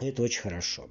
это 0.00 0.22
очень 0.22 0.42
хорошо. 0.42 0.88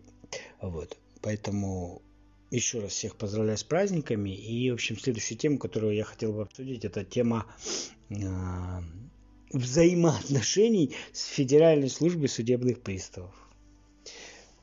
Вот. 0.64 0.98
Поэтому 1.22 2.02
еще 2.50 2.80
раз 2.80 2.94
всех 2.94 3.18
поздравляю 3.18 3.58
с 3.58 3.64
праздниками. 3.66 4.30
И, 4.30 4.72
в 4.72 4.76
общем, 4.76 4.98
следующая 4.98 5.36
тема, 5.36 5.58
которую 5.58 5.94
я 5.94 6.06
хотел 6.06 6.32
бы 6.32 6.42
обсудить, 6.42 6.86
это 6.86 7.04
тема 7.04 7.46
э, 8.10 8.16
взаимоотношений 9.52 10.96
с 11.12 11.26
Федеральной 11.26 11.90
службой 11.90 12.30
судебных 12.30 12.82
приставов. 12.82 13.36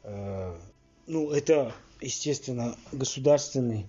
Э, 0.02 0.58
ну, 1.06 1.30
это, 1.32 1.74
естественно, 2.00 2.76
государственный 2.92 3.86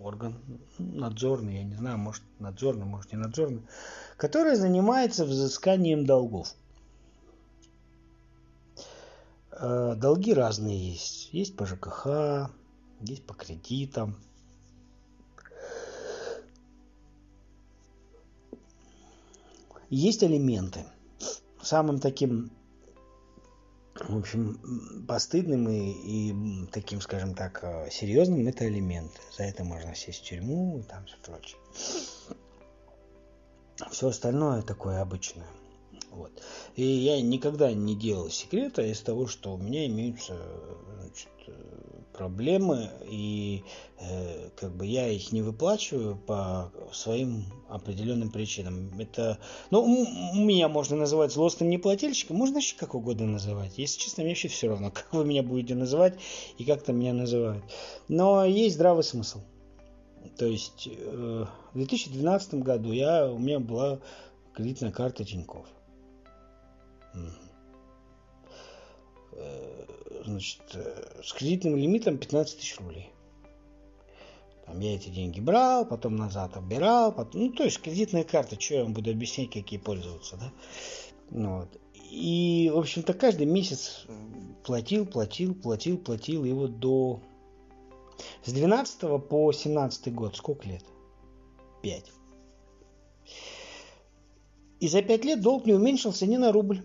орган, 0.00 0.34
надзорный, 0.78 1.58
я 1.58 1.62
не 1.62 1.74
знаю, 1.76 1.98
может 1.98 2.24
надзорный, 2.40 2.86
может 2.86 3.12
не 3.12 3.18
надзорный, 3.18 3.62
который 4.16 4.56
занимается 4.56 5.24
взысканием 5.24 6.04
долгов. 6.06 6.56
Э, 9.58 9.94
долги 9.96 10.34
разные 10.34 10.90
есть. 10.90 11.32
Есть 11.32 11.56
по 11.56 11.64
ЖКХ, 11.66 12.50
есть 13.00 13.24
по 13.24 13.34
кредитам. 13.34 14.16
Есть 19.88 20.22
алименты. 20.22 20.84
Самым 21.62 22.00
таким, 22.00 22.50
в 23.94 24.18
общем, 24.18 25.04
постыдным 25.06 25.68
и, 25.68 25.90
и 25.90 26.66
таким, 26.66 27.00
скажем 27.00 27.34
так, 27.34 27.60
э, 27.62 27.88
серьезным 27.90 28.46
это 28.46 28.64
алименты. 28.64 29.20
За 29.36 29.44
это 29.44 29.64
можно 29.64 29.94
сесть 29.94 30.20
в 30.20 30.24
тюрьму 30.24 30.80
и 30.80 30.82
там 30.82 31.06
все 31.06 31.16
прочее. 31.24 31.58
Все 33.90 34.08
остальное 34.08 34.62
такое 34.62 35.00
обычное. 35.00 35.46
Вот. 36.16 36.32
И 36.76 36.82
я 36.82 37.20
никогда 37.20 37.72
не 37.72 37.94
делал 37.94 38.30
секрета 38.30 38.82
из 38.82 39.00
того, 39.00 39.26
что 39.26 39.54
у 39.54 39.58
меня 39.58 39.86
имеются 39.86 40.34
значит, 40.98 41.28
проблемы, 42.16 42.90
и 43.08 43.62
э, 44.00 44.48
как 44.56 44.74
бы 44.74 44.86
я 44.86 45.08
их 45.08 45.32
не 45.32 45.42
выплачиваю 45.42 46.16
по 46.16 46.72
своим 46.92 47.44
определенным 47.68 48.30
причинам. 48.30 48.90
Это, 48.98 49.38
ну, 49.70 49.82
у 49.82 50.36
меня 50.36 50.68
можно 50.68 50.96
называть 50.96 51.32
злостным 51.32 51.68
неплательщиком, 51.68 52.36
можно 52.36 52.54
вообще 52.54 52.76
как 52.76 52.94
угодно 52.94 53.26
называть. 53.26 53.76
Если 53.76 54.00
честно, 54.00 54.22
мне 54.22 54.32
вообще 54.32 54.48
все 54.48 54.68
равно, 54.68 54.90
как 54.94 55.12
вы 55.12 55.24
меня 55.24 55.42
будете 55.42 55.74
называть 55.74 56.18
и 56.58 56.64
как 56.64 56.82
там 56.82 56.98
меня 56.98 57.12
называют. 57.12 57.64
Но 58.08 58.44
есть 58.44 58.76
здравый 58.76 59.04
смысл. 59.04 59.40
То 60.38 60.46
есть 60.46 60.88
э, 60.90 61.46
в 61.72 61.76
2012 61.76 62.54
году 62.54 62.92
я, 62.92 63.30
у 63.30 63.38
меня 63.38 63.60
была 63.60 64.00
кредитная 64.54 64.90
карта 64.90 65.24
Тинькофф. 65.24 65.66
Э, 69.32 70.22
значит, 70.24 70.62
э, 70.74 71.20
с 71.22 71.32
кредитным 71.32 71.76
лимитом 71.76 72.18
15 72.18 72.58
тысяч 72.58 72.78
рублей. 72.78 73.10
Там 74.64 74.80
я 74.80 74.96
эти 74.96 75.08
деньги 75.08 75.40
брал, 75.40 75.86
потом 75.86 76.16
назад 76.16 76.56
отбирал, 76.56 77.12
потом, 77.12 77.42
ну, 77.42 77.52
то 77.52 77.64
есть 77.64 77.80
кредитная 77.80 78.24
карта, 78.24 78.60
что 78.60 78.74
я 78.74 78.82
вам 78.82 78.94
буду 78.94 79.10
объяснять, 79.10 79.50
какие 79.50 79.78
пользоваться, 79.78 80.36
да? 80.36 80.52
Ну, 81.30 81.60
вот. 81.60 81.80
И, 82.10 82.70
в 82.74 82.78
общем-то, 82.78 83.14
каждый 83.14 83.46
месяц 83.46 84.06
платил, 84.64 85.06
платил, 85.06 85.54
платил, 85.54 85.98
платил, 85.98 86.44
и 86.44 86.52
вот 86.52 86.78
до... 86.78 87.20
С 88.44 88.52
12 88.52 89.28
по 89.28 89.52
17 89.52 90.14
год 90.14 90.36
сколько 90.36 90.66
лет? 90.68 90.84
5. 91.82 92.12
И 94.80 94.88
за 94.88 95.02
5 95.02 95.24
лет 95.24 95.40
долг 95.42 95.66
не 95.66 95.74
уменьшился 95.74 96.26
ни 96.26 96.36
на 96.36 96.52
рубль. 96.52 96.82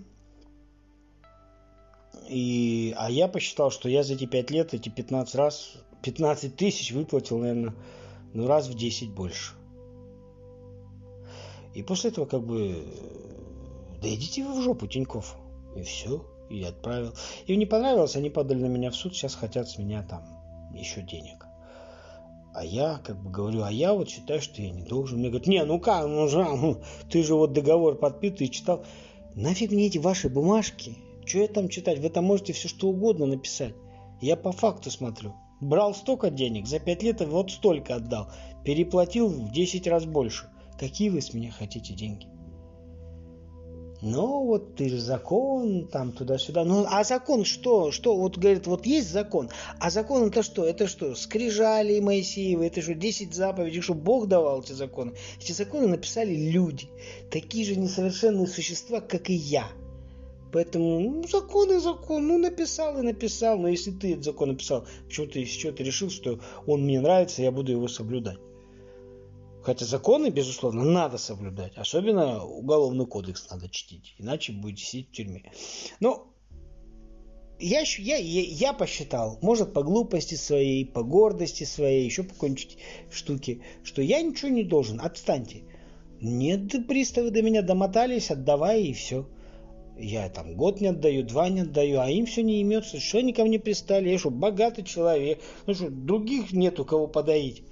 И, 2.32 2.96
а 2.98 3.12
я 3.12 3.28
посчитал, 3.28 3.72
что 3.72 3.90
я 3.90 4.04
за 4.04 4.14
эти 4.14 4.26
5 4.26 4.52
лет, 4.52 4.74
эти 4.74 4.88
15 4.88 5.36
раз, 5.36 5.74
15 6.02 6.56
тысяч 6.56 6.94
выплатил, 6.94 7.40
наверное, 7.40 7.74
ну 8.34 8.48
раз 8.48 8.68
в 8.70 8.74
10 8.74 9.12
больше. 9.12 9.54
И 11.74 11.84
после 11.84 12.12
этого 12.12 12.26
как 12.26 12.42
бы, 12.42 12.86
да 14.02 14.08
идите 14.08 14.46
вы 14.46 14.58
в 14.58 14.64
жопу, 14.64 14.88
Тиньков. 14.88 15.36
И 15.76 15.84
все, 15.84 16.26
и 16.50 16.64
отправил. 16.64 17.14
Им 17.48 17.60
не 17.60 17.66
понравилось, 17.66 18.16
они 18.16 18.30
подали 18.30 18.62
на 18.62 18.68
меня 18.68 18.92
в 18.92 18.96
суд, 18.96 19.14
сейчас 19.14 19.36
хотят 19.36 19.68
с 19.68 19.78
меня 19.78 20.02
там 20.02 20.24
еще 20.74 21.02
денег. 21.02 21.46
А 22.54 22.64
я 22.64 23.02
как 23.04 23.22
бы 23.22 23.30
говорю, 23.30 23.64
а 23.64 23.72
я 23.74 23.94
вот 23.94 24.10
считаю, 24.10 24.42
что 24.42 24.62
я 24.62 24.72
не 24.72 24.84
должен. 24.84 25.20
Мне 25.20 25.28
говорят, 25.28 25.48
не, 25.48 25.66
ну 25.66 25.82
как, 25.82 26.08
ну, 26.08 26.30
же, 26.30 26.46
ну 26.46 26.82
ты 27.10 27.24
же 27.24 27.36
вот 27.36 27.52
договор 27.52 27.96
подпитый 27.96 28.48
читал. 28.48 28.86
Нафиг 29.36 29.72
мне 29.72 29.88
эти 29.88 29.98
ваши 29.98 30.30
бумажки? 30.30 30.96
Что 31.26 31.40
я 31.40 31.48
там 31.48 31.70
читать? 31.70 32.00
Вы 32.00 32.10
там 32.10 32.26
можете 32.26 32.54
все 32.54 32.68
что 32.68 32.90
угодно 32.90 33.26
написать. 33.26 33.74
Я 34.22 34.36
по 34.36 34.52
факту 34.52 34.92
смотрю. 34.92 35.34
Брал 35.60 35.94
столько 35.94 36.30
денег, 36.30 36.68
за 36.68 36.80
пять 36.80 37.04
лет 37.04 37.22
вот 37.22 37.52
столько 37.52 37.96
отдал. 37.96 38.32
Переплатил 38.66 39.28
в 39.28 39.52
10 39.52 39.88
раз 39.88 40.06
больше. 40.06 40.50
Какие 40.80 41.10
вы 41.10 41.22
с 41.22 41.34
меня 41.34 41.52
хотите 41.52 41.94
деньги? 41.94 42.28
Ну, 44.02 44.46
вот 44.46 44.76
ты 44.76 44.90
же 44.90 45.00
закон, 45.00 45.88
там 45.88 46.12
туда-сюда. 46.12 46.64
Ну, 46.64 46.86
а 46.90 47.04
закон 47.04 47.46
что? 47.46 47.92
Что? 47.92 48.18
Вот 48.18 48.36
говорит, 48.36 48.66
вот 48.66 48.88
есть 48.88 49.12
закон. 49.12 49.52
А 49.80 49.92
закон 49.92 50.28
это 50.28 50.42
что? 50.42 50.66
Это 50.66 50.88
что? 50.88 51.14
Скрижали 51.14 52.00
Моисеевы, 52.00 52.66
это 52.66 52.82
что, 52.82 52.96
10 52.96 53.32
заповедей, 53.32 53.82
что 53.82 53.94
Бог 53.94 54.28
давал 54.28 54.62
эти 54.62 54.74
законы? 54.74 55.14
Эти 55.40 55.52
законы 55.52 55.88
написали 55.88 56.34
люди. 56.34 56.90
Такие 57.30 57.64
же 57.64 57.76
несовершенные 57.76 58.48
существа, 58.48 59.02
как 59.02 59.30
и 59.30 59.36
я. 59.36 59.68
Поэтому 60.52 61.00
ну, 61.00 61.28
закон 61.28 61.72
и 61.72 61.80
закон, 61.80 62.28
ну 62.28 62.38
написал 62.38 63.00
и 63.00 63.02
написал, 63.02 63.58
но 63.58 63.70
если 63.70 63.92
ты 63.92 64.14
этот 64.14 64.26
закон 64.26 64.50
написал, 64.50 64.86
что 65.10 65.26
ты, 65.26 65.46
что 65.46 65.72
ты 65.72 65.84
решил, 65.84 66.10
что 66.10 66.40
он 66.68 66.84
мне 66.84 67.00
нравится, 67.00 67.42
я 67.42 67.52
буду 67.52 67.72
его 67.72 67.88
соблюдать. 67.88 68.38
Хотя 69.64 69.86
законы, 69.86 70.30
безусловно, 70.30 70.84
надо 70.84 71.18
соблюдать. 71.18 71.78
Особенно 71.78 72.44
уголовный 72.44 73.06
кодекс 73.06 73.50
надо 73.50 73.70
чтить, 73.70 74.16
иначе 74.18 74.54
будете 74.54 74.84
сидеть 74.84 75.10
в 75.10 75.12
тюрьме. 75.12 75.52
Но 76.00 76.34
я, 77.60 77.82
я, 77.82 78.18
я, 78.18 78.74
посчитал, 78.74 79.38
может 79.42 79.72
по 79.72 79.84
глупости 79.84 80.34
своей, 80.34 80.84
по 80.84 81.04
гордости 81.04 81.64
своей, 81.64 82.06
еще 82.06 82.24
по 82.24 82.34
какой-нибудь 82.34 82.78
штуке, 83.12 83.62
что 83.84 84.02
я 84.02 84.22
ничего 84.22 84.50
не 84.50 84.64
должен, 84.64 85.00
отстаньте. 85.00 85.62
Нет, 86.20 86.88
приставы 86.88 87.30
до 87.30 87.42
меня 87.44 87.62
домотались, 87.62 88.32
отдавай 88.32 88.84
и 88.84 88.94
все. 88.94 89.28
Я 90.02 90.30
там 90.30 90.56
год 90.56 90.82
не 90.82 90.88
отдаю, 90.88 91.24
два 91.24 91.50
не 91.50 91.62
отдаю, 91.62 92.00
а 92.00 92.10
им 92.10 92.26
все 92.26 92.42
не 92.42 92.62
имется. 92.62 93.00
Что 93.00 93.20
они 93.20 93.34
ко 93.34 93.46
мне 93.46 93.60
пристали? 93.60 94.10
Я 94.10 94.18
что, 94.18 94.32
богатый 94.32 94.84
человек? 94.84 95.40
Ну 95.68 95.74
что, 95.74 95.90
других 95.90 96.52
нету 96.52 96.86
кого 96.86 97.08
подоить. 97.08 97.64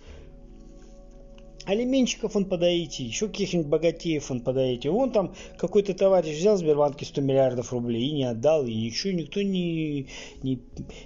Алименщиков 1.65 2.35
он 2.35 2.45
подоите, 2.45 3.03
еще 3.03 3.27
каких-нибудь 3.27 3.67
богатеев 3.67 4.31
он 4.31 4.41
подоите. 4.41 4.89
Вон 4.89 5.11
там 5.11 5.35
какой-то 5.57 5.93
товарищ 5.93 6.37
взял 6.37 6.55
в 6.55 6.59
Сбербанке 6.59 7.05
100 7.05 7.21
миллиардов 7.21 7.71
рублей 7.71 8.07
и 8.07 8.11
не 8.11 8.23
отдал, 8.23 8.65
и 8.65 8.73
ничего, 8.73 9.13
никто 9.13 9.41
не, 9.41 10.07
не, 10.41 10.61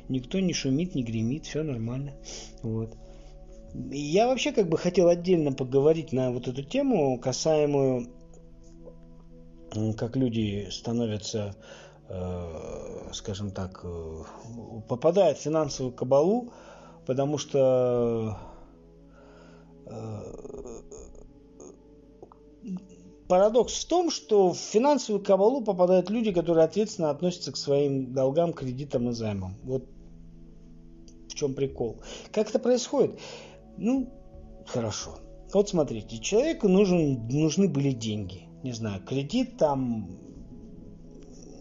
никто 0.08 0.40
не 0.40 0.54
шумит, 0.54 0.96
не 0.96 1.04
гремит, 1.04 1.46
все 1.46 1.64
нормально. 1.64 2.14
Вот. 2.62 2.96
Я 3.92 4.28
вообще 4.28 4.52
как 4.52 4.70
бы 4.70 4.78
хотел 4.78 5.10
отдельно 5.10 5.52
поговорить 5.52 6.14
на 6.14 6.32
вот 6.32 6.48
эту 6.48 6.64
тему, 6.64 7.20
касаемую 7.20 8.08
как 9.98 10.16
люди 10.16 10.68
становятся, 10.70 11.56
э, 12.10 13.10
скажем 13.14 13.52
так, 13.52 13.82
э, 13.84 14.24
попадают 14.88 15.38
в 15.38 15.42
финансовую 15.42 15.94
кабалу, 15.94 16.54
потому 17.06 17.38
что 17.38 18.38
э, 19.86 20.20
парадокс 23.28 23.84
в 23.84 23.88
том, 23.88 24.12
что 24.12 24.52
в 24.52 24.58
финансовую 24.58 25.24
кабалу 25.24 25.64
попадают 25.64 26.10
люди, 26.10 26.32
которые 26.32 26.66
ответственно 26.66 27.10
относятся 27.10 27.52
к 27.52 27.58
своим 27.58 28.14
долгам, 28.14 28.54
кредитам 28.54 29.10
и 29.10 29.14
займам. 29.14 29.56
Вот 29.64 29.86
в 31.30 31.34
чем 31.34 31.56
прикол. 31.56 32.02
Как 32.32 32.50
это 32.50 32.60
происходит? 32.60 33.20
Ну, 33.78 34.08
хорошо. 34.68 35.18
Вот 35.52 35.70
смотрите, 35.70 36.20
человеку 36.20 36.68
нужен, 36.68 37.28
нужны 37.28 37.68
были 37.68 37.92
деньги 37.92 38.53
не 38.64 38.72
знаю, 38.72 39.02
кредит 39.06 39.58
там, 39.58 40.10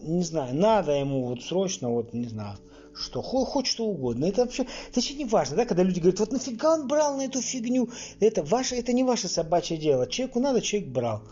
не 0.03 0.23
знаю, 0.23 0.55
надо 0.55 0.93
ему 0.93 1.27
вот 1.27 1.43
срочно, 1.43 1.91
вот, 1.91 2.15
не 2.15 2.29
знаю, 2.29 2.57
что, 2.95 3.23
хоть 3.23 3.67
что 3.67 3.87
угодно. 3.87 4.27
Это 4.27 4.43
вообще, 4.43 4.63
это 4.63 4.97
вообще 4.97 5.15
не 5.15 5.25
важно, 5.25 5.57
да, 5.57 5.65
когда 5.65 5.83
люди 5.83 6.01
говорят, 6.01 6.21
вот 6.21 6.33
нафига 6.33 6.75
он 6.75 6.87
брал 6.87 7.17
на 7.17 7.23
эту 7.23 7.43
фигню, 7.43 7.91
это 8.21 8.43
ваше, 8.43 8.77
это 8.77 8.93
не 8.93 9.05
ваше 9.05 9.29
собачье 9.29 9.77
дело, 9.77 10.07
человеку 10.07 10.41
надо, 10.41 10.61
человек 10.61 10.91
брал. 10.91 11.23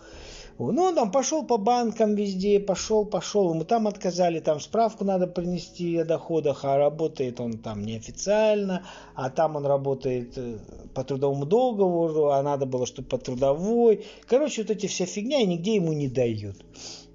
Ну, 0.59 0.83
он 0.83 0.95
там 0.95 1.11
пошел 1.11 1.45
по 1.45 1.57
банкам 1.57 2.15
везде, 2.15 2.61
пошел, 2.61 3.07
пошел, 3.07 3.51
ему 3.51 3.65
там 3.65 3.87
отказали, 3.87 4.41
там 4.41 4.61
справку 4.61 5.05
надо 5.05 5.27
принести 5.27 5.97
о 5.97 6.05
доходах, 6.05 6.65
а 6.65 6.77
работает 6.77 7.41
он 7.41 7.59
там 7.59 7.85
неофициально, 7.85 8.83
а 9.15 9.31
там 9.31 9.57
он 9.57 9.65
работает 9.65 10.37
э, 10.37 10.59
по 10.95 11.03
трудовому 11.03 11.47
договору, 11.47 12.31
а 12.31 12.43
надо 12.43 12.67
было, 12.67 12.85
чтобы 12.87 13.09
по 13.09 13.19
трудовой. 13.19 14.05
Короче, 14.27 14.63
вот 14.63 14.71
эти 14.71 14.87
вся 14.87 15.07
фигня, 15.07 15.41
и 15.41 15.47
нигде 15.47 15.77
ему 15.77 15.93
не 15.93 16.09
дают. 16.09 16.57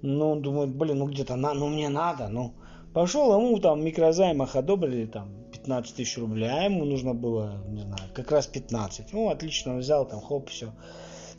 Ну, 0.02 0.30
он 0.30 0.42
думает, 0.42 0.74
блин, 0.74 0.98
ну 0.98 1.06
где-то, 1.06 1.36
на, 1.36 1.54
ну 1.54 1.68
мне 1.68 1.88
надо, 1.88 2.28
ну. 2.28 2.52
Пошел, 2.92 3.38
ему 3.38 3.58
там 3.58 3.84
микрозаймах 3.84 4.56
одобрили 4.56 5.04
там 5.04 5.28
15 5.52 5.96
тысяч 5.96 6.16
рублей, 6.16 6.48
а 6.50 6.62
ему 6.62 6.84
нужно 6.84 7.12
было, 7.12 7.62
не 7.68 7.82
знаю, 7.82 8.10
как 8.14 8.30
раз 8.30 8.46
15. 8.46 9.12
Ну, 9.12 9.28
отлично, 9.28 9.74
он 9.74 9.80
взял 9.80 10.06
там, 10.06 10.20
хоп, 10.20 10.48
все. 10.48 10.72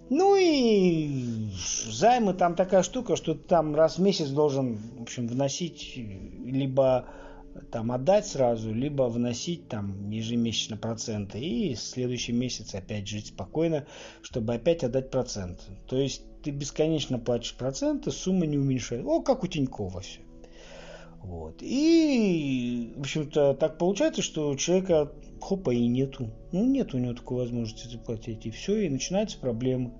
Ну 0.09 0.37
и 0.39 1.49
займы 1.89 2.33
там 2.33 2.55
такая 2.55 2.83
штука, 2.83 3.15
что 3.15 3.33
ты 3.33 3.41
там 3.41 3.75
раз 3.75 3.97
в 3.97 4.01
месяц 4.01 4.29
должен, 4.29 4.77
в 4.97 5.01
общем, 5.01 5.27
вносить 5.27 5.93
либо 5.97 7.05
там 7.71 7.91
отдать 7.91 8.27
сразу, 8.27 8.73
либо 8.73 9.03
вносить 9.03 9.67
там 9.67 10.09
ежемесячно 10.09 10.77
проценты 10.77 11.39
и 11.39 11.75
следующий 11.75 12.31
месяц 12.31 12.73
опять 12.75 13.07
жить 13.07 13.27
спокойно, 13.27 13.85
чтобы 14.21 14.53
опять 14.53 14.83
отдать 14.83 15.11
процент. 15.11 15.59
То 15.87 15.97
есть 15.97 16.21
ты 16.43 16.51
бесконечно 16.51 17.19
платишь 17.19 17.55
проценты, 17.55 18.11
сумма 18.11 18.45
не 18.45 18.57
уменьшается. 18.57 19.07
О, 19.09 19.21
как 19.21 19.43
у 19.43 19.47
Тинькова 19.47 20.01
все. 20.01 20.21
Вот. 21.21 21.57
И, 21.61 22.93
в 22.95 23.01
общем-то, 23.01 23.55
так 23.55 23.77
получается, 23.77 24.21
что 24.21 24.49
у 24.49 24.55
человека 24.55 25.11
хопа 25.39 25.71
и 25.71 25.87
нету. 25.87 26.29
Ну, 26.51 26.65
нет 26.65 26.93
у 26.93 26.97
него 26.97 27.13
такой 27.13 27.37
возможности 27.37 27.87
заплатить. 27.87 28.45
И 28.45 28.51
все, 28.51 28.77
и 28.85 28.89
начинаются 28.89 29.37
проблемы. 29.39 29.93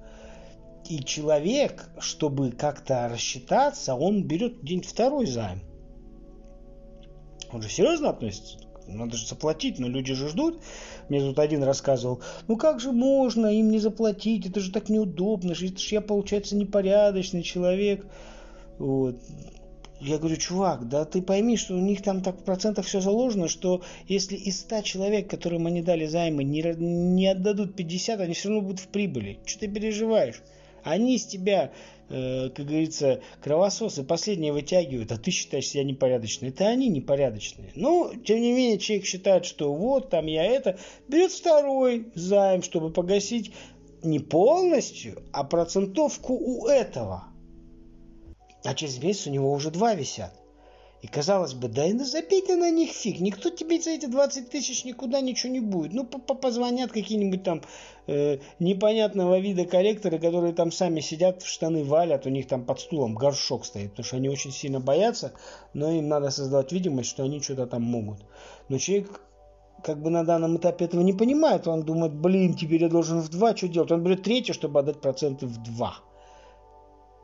И 0.90 1.04
человек, 1.04 1.90
чтобы 2.00 2.52
как-то 2.52 3.10
рассчитаться, 3.10 3.96
он 3.96 4.24
берет 4.24 4.64
день 4.64 4.82
второй 4.82 5.26
займ. 5.26 5.62
Он 7.52 7.62
же 7.62 7.70
серьезно 7.70 8.10
относится. 8.10 8.60
Надо 8.88 9.18
же 9.18 9.28
заплатить, 9.28 9.80
но 9.80 9.88
люди 9.88 10.14
же 10.14 10.30
ждут. 10.30 10.62
Мне 11.10 11.20
тут 11.20 11.40
один 11.40 11.64
рассказывал, 11.64 12.22
ну 12.48 12.56
как 12.56 12.80
же 12.80 12.92
можно 12.92 13.48
им 13.48 13.70
не 13.70 13.80
заплатить, 13.80 14.46
это 14.46 14.60
же 14.60 14.72
так 14.72 14.90
неудобно, 14.90 15.52
это 15.52 15.60
же 15.60 15.74
я, 15.90 16.02
получается, 16.02 16.56
непорядочный 16.56 17.44
человек. 17.44 18.06
Вот. 18.78 19.20
Я 20.00 20.20
говорю, 20.20 20.38
чувак, 20.38 20.88
да 20.88 21.06
ты 21.06 21.22
пойми, 21.22 21.58
что 21.58 21.74
у 21.74 21.80
них 21.80 22.04
там 22.04 22.22
так 22.22 22.40
в 22.40 22.44
процентах 22.44 22.86
все 22.86 23.02
заложено, 23.02 23.48
что 23.48 23.82
если 24.08 24.36
из 24.36 24.60
100 24.60 24.82
человек, 24.82 25.30
которым 25.30 25.66
они 25.66 25.82
дали 25.82 26.06
займы, 26.06 26.44
не, 26.44 26.62
не 26.62 27.28
отдадут 27.28 27.76
50, 27.76 28.20
они 28.20 28.34
все 28.34 28.50
равно 28.50 28.64
будут 28.64 28.80
в 28.80 28.88
прибыли. 28.90 29.40
Что 29.46 29.62
ты 29.62 29.68
переживаешь? 29.68 30.42
Они 30.84 31.16
из 31.16 31.26
тебя, 31.26 31.72
э, 32.10 32.50
как 32.50 32.66
говорится, 32.66 33.22
кровососы 33.42 34.04
последние 34.04 34.54
вытягивают, 34.54 35.12
а 35.12 35.18
ты 35.18 35.32
считаешь 35.32 35.68
себя 35.68 35.84
непорядочным. 35.84 36.52
Это 36.52 36.68
они 36.68 36.90
непорядочные. 36.90 37.72
Но, 37.76 38.12
тем 38.24 38.40
не 38.40 38.54
менее, 38.54 38.78
человек 38.78 39.06
считает, 39.06 39.46
что 39.46 39.74
вот, 39.74 40.12
там 40.12 40.28
я 40.28 40.46
это, 40.46 40.78
берет 41.08 41.32
второй 41.32 42.08
займ, 42.14 42.62
чтобы 42.62 42.92
погасить 42.92 43.52
не 44.04 44.20
полностью, 44.20 45.24
а 45.32 45.44
процентовку 45.44 46.34
у 46.34 46.68
этого. 46.68 47.26
А 48.64 48.74
через 48.74 49.02
месяц 49.02 49.28
у 49.28 49.32
него 49.32 49.52
уже 49.52 49.72
два 49.72 49.94
висят. 49.94 50.34
И 51.04 51.08
казалось 51.08 51.54
бы, 51.54 51.68
да 51.68 51.86
и 51.86 51.96
забей 52.00 52.42
ты 52.42 52.56
на 52.56 52.72
них 52.72 52.90
фиг, 52.90 53.20
никто 53.20 53.52
тебе 53.52 53.80
за 53.80 53.92
эти 53.92 54.08
20 54.08 54.50
тысяч 54.50 54.84
никуда 54.84 55.22
ничего 55.22 55.54
не 55.54 55.60
будет. 55.60 55.94
Ну, 55.94 56.06
позвонят 56.06 56.92
какие-нибудь 56.92 57.44
там 57.44 57.62
э, 58.08 58.40
непонятного 58.58 59.38
вида 59.38 59.66
коллекторы, 59.66 60.18
которые 60.18 60.54
там 60.54 60.72
сами 60.72 61.02
сидят, 61.02 61.44
в 61.44 61.48
штаны 61.48 61.84
валят, 61.84 62.26
у 62.26 62.30
них 62.30 62.48
там 62.48 62.66
под 62.66 62.80
стулом 62.80 63.14
горшок 63.14 63.66
стоит, 63.66 63.92
потому 63.92 64.06
что 64.06 64.18
они 64.18 64.28
очень 64.28 64.52
сильно 64.52 64.80
боятся, 64.80 65.34
но 65.74 65.92
им 65.92 66.08
надо 66.08 66.32
создавать 66.32 66.72
видимость, 66.72 67.10
что 67.10 67.24
они 67.24 67.42
что-то 67.42 67.68
там 67.68 67.84
могут. 67.84 68.26
Но 68.68 68.80
человек 68.80 69.22
как 69.84 70.02
бы 70.02 70.10
на 70.10 70.26
данном 70.26 70.58
этапе 70.58 70.86
этого 70.86 71.02
не 71.02 71.14
понимает, 71.14 71.68
он 71.68 71.84
думает, 71.84 72.16
блин, 72.16 72.56
теперь 72.56 72.82
я 72.82 72.90
должен 72.90 73.20
в 73.20 73.30
два, 73.30 73.56
что 73.56 73.68
делать? 73.68 73.92
Он 73.92 74.02
берет 74.02 74.24
третье, 74.24 74.54
чтобы 74.54 74.80
отдать 74.80 75.00
проценты 75.00 75.46
в 75.46 75.62
два 75.62 76.00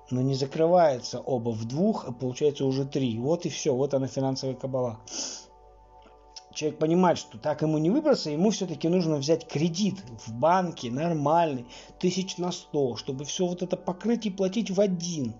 но 0.09 0.21
не 0.21 0.35
закрывается 0.35 1.19
оба 1.19 1.49
в 1.49 1.65
двух, 1.65 2.05
а 2.07 2.11
получается 2.11 2.65
уже 2.65 2.85
три. 2.85 3.17
Вот 3.17 3.45
и 3.45 3.49
все, 3.49 3.73
вот 3.73 3.93
она 3.93 4.07
финансовая 4.07 4.55
кабала. 4.55 4.99
Человек 6.53 6.77
понимает, 6.77 7.17
что 7.17 7.39
так 7.39 7.63
ему 7.63 7.79
не 7.79 7.89
выбраться, 7.89 8.29
ему 8.29 8.51
все-таки 8.51 8.87
нужно 8.87 9.15
взять 9.15 9.47
кредит 9.47 9.95
в 10.25 10.33
банке 10.33 10.91
нормальный, 10.91 11.65
тысяч 11.99 12.37
на 12.37 12.51
сто, 12.51 12.95
чтобы 12.95 13.25
все 13.25 13.47
вот 13.47 13.63
это 13.63 13.75
покрыть 13.75 14.27
и 14.27 14.29
платить 14.29 14.69
в 14.69 14.79
один. 14.79 15.33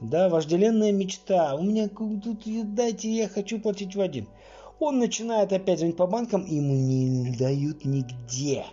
Да, 0.00 0.28
вожделенная 0.28 0.92
мечта. 0.92 1.54
У 1.54 1.62
меня 1.62 1.88
тут, 1.88 2.38
дайте, 2.74 3.10
я 3.10 3.28
хочу 3.28 3.60
платить 3.60 3.96
в 3.96 4.00
один. 4.00 4.28
Он 4.78 4.98
начинает 4.98 5.52
опять 5.52 5.78
звонить 5.78 5.96
по 5.96 6.06
банкам, 6.06 6.44
ему 6.44 6.74
не 6.74 7.34
дают 7.36 7.84
нигде. 7.84 8.64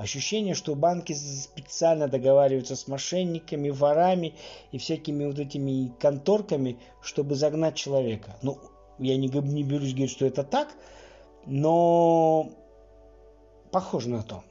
Ощущение, 0.00 0.54
что 0.54 0.74
банки 0.74 1.12
специально 1.12 2.08
договариваются 2.08 2.74
с 2.74 2.88
мошенниками, 2.88 3.68
ворами 3.68 4.34
и 4.72 4.78
всякими 4.78 5.26
вот 5.26 5.38
этими 5.38 5.92
конторками, 6.00 6.78
чтобы 7.02 7.34
загнать 7.34 7.74
человека. 7.74 8.38
Ну, 8.40 8.58
я 8.98 9.18
не, 9.18 9.28
не 9.28 9.62
берусь 9.62 9.92
говорить, 9.92 10.10
что 10.10 10.24
это 10.24 10.42
так, 10.42 10.70
но 11.44 12.48
похоже 13.70 14.08
на 14.08 14.22
то. 14.22 14.42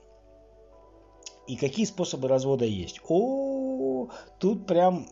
И 1.48 1.56
какие 1.56 1.86
способы 1.86 2.28
развода 2.28 2.66
есть? 2.66 3.02
О, 3.10 4.10
тут 4.38 4.68
прям 4.68 5.08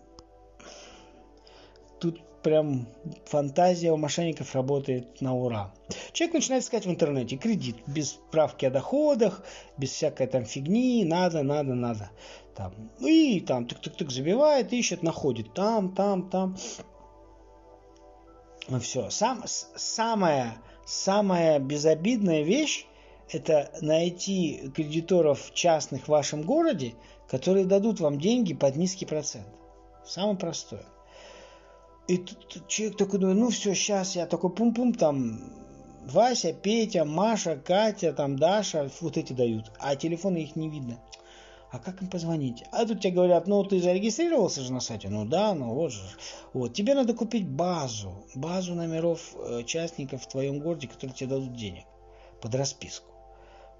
тут 1.99 2.21
прям 2.43 2.87
фантазия 3.25 3.91
у 3.91 3.97
мошенников 3.97 4.55
работает 4.55 5.21
на 5.21 5.35
ура. 5.35 5.73
Человек 6.13 6.35
начинает 6.35 6.63
искать 6.63 6.85
в 6.85 6.89
интернете 6.89 7.37
кредит 7.37 7.77
без 7.87 8.11
справки 8.11 8.65
о 8.65 8.71
доходах, 8.71 9.43
без 9.77 9.91
всякой 9.91 10.27
там 10.27 10.45
фигни, 10.45 11.03
надо, 11.05 11.43
надо, 11.43 11.73
надо. 11.73 12.09
Там. 12.55 12.73
И 12.99 13.39
там 13.41 13.65
тык-тык-тык 13.65 14.09
забивает, 14.09 14.73
ищет, 14.73 15.03
находит 15.03 15.53
там, 15.53 15.93
там, 15.93 16.29
там. 16.29 16.57
Ну 18.67 18.79
все. 18.79 19.09
Сам, 19.09 19.43
самая, 19.45 20.57
самая 20.85 21.59
безобидная 21.59 22.43
вещь 22.43 22.85
это 23.29 23.71
найти 23.81 24.71
кредиторов 24.73 25.51
частных 25.53 26.05
в 26.05 26.09
вашем 26.09 26.43
городе, 26.43 26.93
которые 27.29 27.65
дадут 27.65 27.99
вам 27.99 28.19
деньги 28.19 28.53
под 28.53 28.75
низкий 28.75 29.05
процент. 29.05 29.47
Самое 30.05 30.37
простое. 30.37 30.85
И 32.07 32.17
тут 32.17 32.67
человек 32.67 32.97
такой 32.97 33.19
думает, 33.19 33.37
ну 33.37 33.49
все, 33.49 33.73
сейчас 33.73 34.15
я 34.15 34.25
такой 34.25 34.49
пум-пум, 34.49 34.93
там 34.93 35.41
Вася, 36.05 36.53
Петя, 36.53 37.03
Маша, 37.03 37.57
Катя, 37.57 38.13
там 38.13 38.37
Даша, 38.37 38.89
вот 39.01 39.17
эти 39.17 39.33
дают, 39.33 39.71
а 39.79 39.95
телефоны 39.95 40.37
их 40.37 40.55
не 40.55 40.69
видно. 40.69 40.99
А 41.69 41.79
как 41.79 42.01
им 42.01 42.09
позвонить? 42.09 42.63
А 42.71 42.85
тут 42.85 43.01
тебе 43.01 43.13
говорят, 43.13 43.45
ну 43.45 43.61
ты 43.65 43.81
зарегистрировался 43.81 44.61
же 44.61 44.71
на 44.71 44.79
сайте? 44.79 45.09
Ну 45.09 45.25
да, 45.25 45.53
ну 45.53 45.73
вот 45.73 45.91
же. 45.91 46.01
Вот, 46.53 46.73
тебе 46.73 46.95
надо 46.95 47.13
купить 47.13 47.45
базу, 47.45 48.25
базу 48.35 48.73
номеров 48.73 49.35
э, 49.35 49.57
участников 49.57 50.23
в 50.23 50.29
твоем 50.29 50.59
городе, 50.59 50.87
которые 50.87 51.13
тебе 51.13 51.31
дадут 51.31 51.53
денег 51.55 51.83
под 52.41 52.55
расписку. 52.55 53.11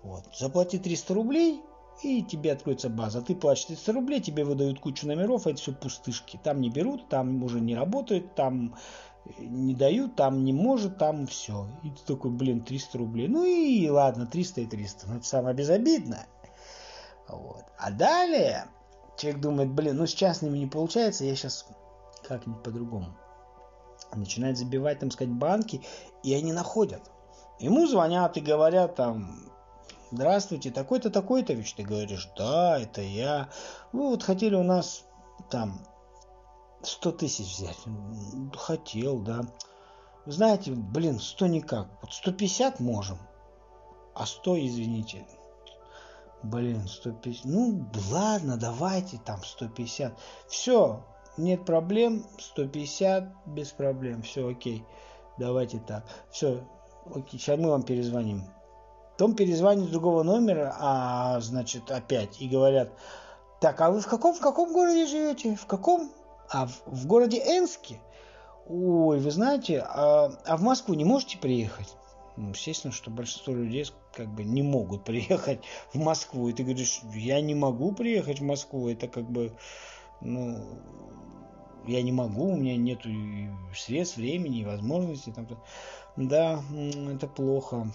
Вот, 0.04 0.24
заплати 0.38 0.80
300 0.80 1.13
рублей, 1.13 1.62
и 2.04 2.24
тебе 2.24 2.52
откроется 2.52 2.90
база. 2.90 3.22
Ты 3.22 3.36
платишь 3.36 3.66
300 3.66 3.94
рублей, 3.94 4.22
тебе 4.22 4.44
выдают 4.44 4.80
кучу 4.80 5.08
номеров, 5.08 5.48
а 5.48 5.52
это 5.52 5.60
все 5.60 5.74
пустышки. 5.74 6.40
Там 6.44 6.62
не 6.62 6.70
берут, 6.70 7.10
там 7.10 7.44
уже 7.44 7.60
не 7.60 7.76
работает, 7.76 8.36
там 8.36 8.76
не 9.40 9.74
дают, 9.74 10.16
там 10.16 10.44
не 10.44 10.54
может, 10.54 10.98
там 10.98 11.28
все. 11.28 11.68
И 11.84 11.90
ты 11.90 12.00
такой, 12.06 12.32
блин, 12.32 12.62
300 12.62 12.98
рублей. 12.98 13.28
Ну 13.28 13.44
и 13.44 13.90
ладно, 13.90 14.28
300 14.28 14.62
и 14.62 14.66
300. 14.68 15.08
Ну 15.08 15.16
это 15.18 15.26
самое 15.26 15.56
безобидное. 15.56 16.28
Вот. 17.28 17.64
А 17.78 17.92
далее 17.92 18.66
человек 19.18 19.42
думает, 19.42 19.72
блин, 19.72 19.98
ну 19.98 20.08
с 20.08 20.14
частными 20.14 20.58
не 20.58 20.68
получается, 20.68 21.26
я 21.26 21.36
сейчас 21.36 21.66
как-нибудь 22.28 22.64
по-другому. 22.64 23.18
Начинает 24.14 24.58
забивать, 24.58 25.00
там 25.00 25.12
сказать, 25.12 25.34
банки, 25.34 25.82
и 26.24 26.34
они 26.34 26.54
находят. 26.54 27.02
Ему 27.60 27.88
звонят 27.88 28.38
и 28.38 28.42
говорят 28.42 28.96
там, 28.96 29.52
здравствуйте, 30.12 30.72
такой-то, 30.72 31.10
такой-то, 31.10 31.54
ведь 31.54 31.74
ты 31.76 31.84
говоришь, 31.84 32.30
да, 32.38 32.80
это 32.80 33.02
я. 33.02 33.50
Вы 33.91 34.10
вот 34.10 34.24
хотели 34.24 34.56
у 34.56 34.63
нас 34.63 35.06
там 35.50 35.80
100 36.82 37.12
тысяч 37.13 37.58
взять. 37.58 37.78
Хотел, 38.56 39.20
да. 39.20 39.41
Знаете, 40.26 40.72
блин, 40.72 41.20
100 41.20 41.48
никак. 41.48 41.88
Вот 42.02 42.13
150 42.13 42.80
можем. 42.80 43.17
А 44.13 44.26
100, 44.26 44.65
извините. 44.65 45.28
Блин, 46.43 46.88
150. 46.88 47.46
Ну, 47.46 47.89
ладно, 48.12 48.58
давайте 48.58 49.17
там 49.17 49.43
150. 49.43 50.17
Все, 50.48 51.04
нет 51.38 51.65
проблем. 51.65 52.26
150 52.39 53.48
без 53.48 53.72
проблем. 53.72 54.22
Все, 54.22 54.48
окей. 54.48 54.86
Давайте 55.38 55.80
так. 55.80 56.04
Все, 56.32 56.67
окей, 57.13 57.39
сейчас 57.39 57.60
мы 57.60 57.70
вам 57.70 57.84
перезвоним. 57.84 58.43
Потом 59.17 59.34
перезвонит 59.34 59.88
с 59.88 59.91
другого 59.91 60.21
номера, 60.21 60.75
а, 60.80 61.39
значит, 61.39 61.89
опять, 61.89 62.39
и 62.39 62.47
говорят, 62.47 62.91
так, 63.60 63.82
а 63.82 63.89
вы 63.89 63.99
в 63.99 64.06
каком, 64.06 64.36
в 64.36 64.39
каком 64.39 64.71
городе 64.71 65.08
живете? 65.08 65.56
В 65.56 65.65
каком? 65.65 66.12
А 66.51 66.67
в, 66.67 66.84
в 66.86 67.08
городе 67.08 67.39
Энске? 67.39 67.99
Ой, 68.69 69.19
вы 69.19 69.32
знаете, 69.32 69.80
а, 69.80 70.32
а 70.45 70.58
в 70.58 70.62
Москву 70.62 70.93
не 70.93 71.03
можете 71.03 71.39
приехать? 71.39 71.95
Ну, 72.36 72.49
естественно, 72.49 72.93
что 72.93 73.10
большинство 73.10 73.56
людей 73.56 73.88
как 74.13 74.27
бы 74.27 74.43
не 74.43 74.62
могут 74.62 75.03
приехать 75.03 75.62
в 75.95 75.97
Москву. 75.97 76.47
И 76.49 76.53
ты 76.53 76.62
говоришь, 76.62 77.01
я 77.15 77.41
не 77.41 77.56
могу 77.56 77.93
приехать 77.93 78.39
в 78.39 78.43
Москву. 78.43 78.88
Это 78.88 79.08
как 79.08 79.27
бы, 79.27 79.51
ну, 80.21 80.63
я 81.88 82.03
не 82.03 82.12
могу, 82.12 82.51
у 82.51 82.56
меня 82.56 82.77
нет 82.77 82.99
средств, 83.75 84.17
времени, 84.17 84.63
возможностей. 84.63 85.32
Там, 85.32 85.47
да, 86.17 86.62
это 87.15 87.25
плохо 87.25 87.91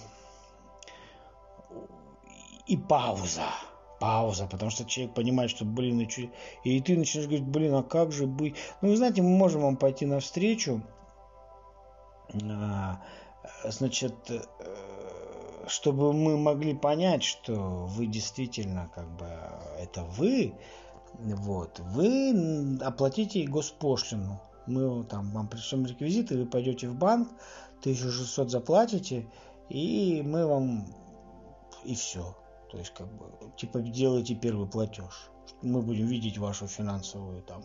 и 2.66 2.77
пауза. 2.77 3.46
Пауза, 4.01 4.46
потому 4.46 4.70
что 4.70 4.85
человек 4.85 5.14
понимает, 5.14 5.51
что, 5.51 5.64
блин, 5.64 6.01
и, 6.01 6.09
что... 6.09 6.22
и 6.64 6.81
ты 6.81 6.96
начинаешь 6.96 7.29
говорить, 7.29 7.46
блин, 7.46 7.75
а 7.75 7.83
как 7.83 8.11
же 8.12 8.27
быть? 8.27 8.57
Ну, 8.81 8.88
вы 8.88 8.96
знаете, 8.96 9.22
мы 9.22 9.29
можем 9.29 9.62
вам 9.62 9.77
пойти 9.77 10.07
навстречу, 10.07 10.83
а, 12.35 13.01
значит, 13.64 14.14
э, 14.29 14.42
чтобы 15.68 16.12
мы 16.12 16.37
могли 16.37 16.75
понять, 16.75 17.22
что 17.22 17.87
вы 17.87 18.07
действительно, 18.07 18.90
как 18.94 19.09
бы, 19.16 19.27
это 19.79 20.03
вы, 20.03 20.55
вот, 21.14 21.79
вы 21.81 22.79
оплатите 22.83 23.46
госпошлину. 23.46 24.40
Мы 24.66 25.05
там 25.05 25.31
вам 25.31 25.48
пришлем 25.48 25.87
реквизиты, 25.87 26.38
вы 26.38 26.46
пойдете 26.46 26.88
в 26.88 26.94
банк, 26.94 27.29
1600 27.81 28.51
заплатите, 28.51 29.27
и 29.68 30.22
мы 30.25 30.46
вам 30.46 30.87
и 31.85 31.94
все. 31.94 32.37
То 32.72 32.78
есть, 32.78 32.94
как 32.94 33.06
бы, 33.12 33.26
типа, 33.58 33.80
делайте 33.80 34.35
первый 34.35 34.66
платеж. 34.66 35.30
Мы 35.61 35.82
будем 35.82 36.06
видеть 36.06 36.38
вашу 36.38 36.66
финансовую 36.66 37.42
там, 37.42 37.62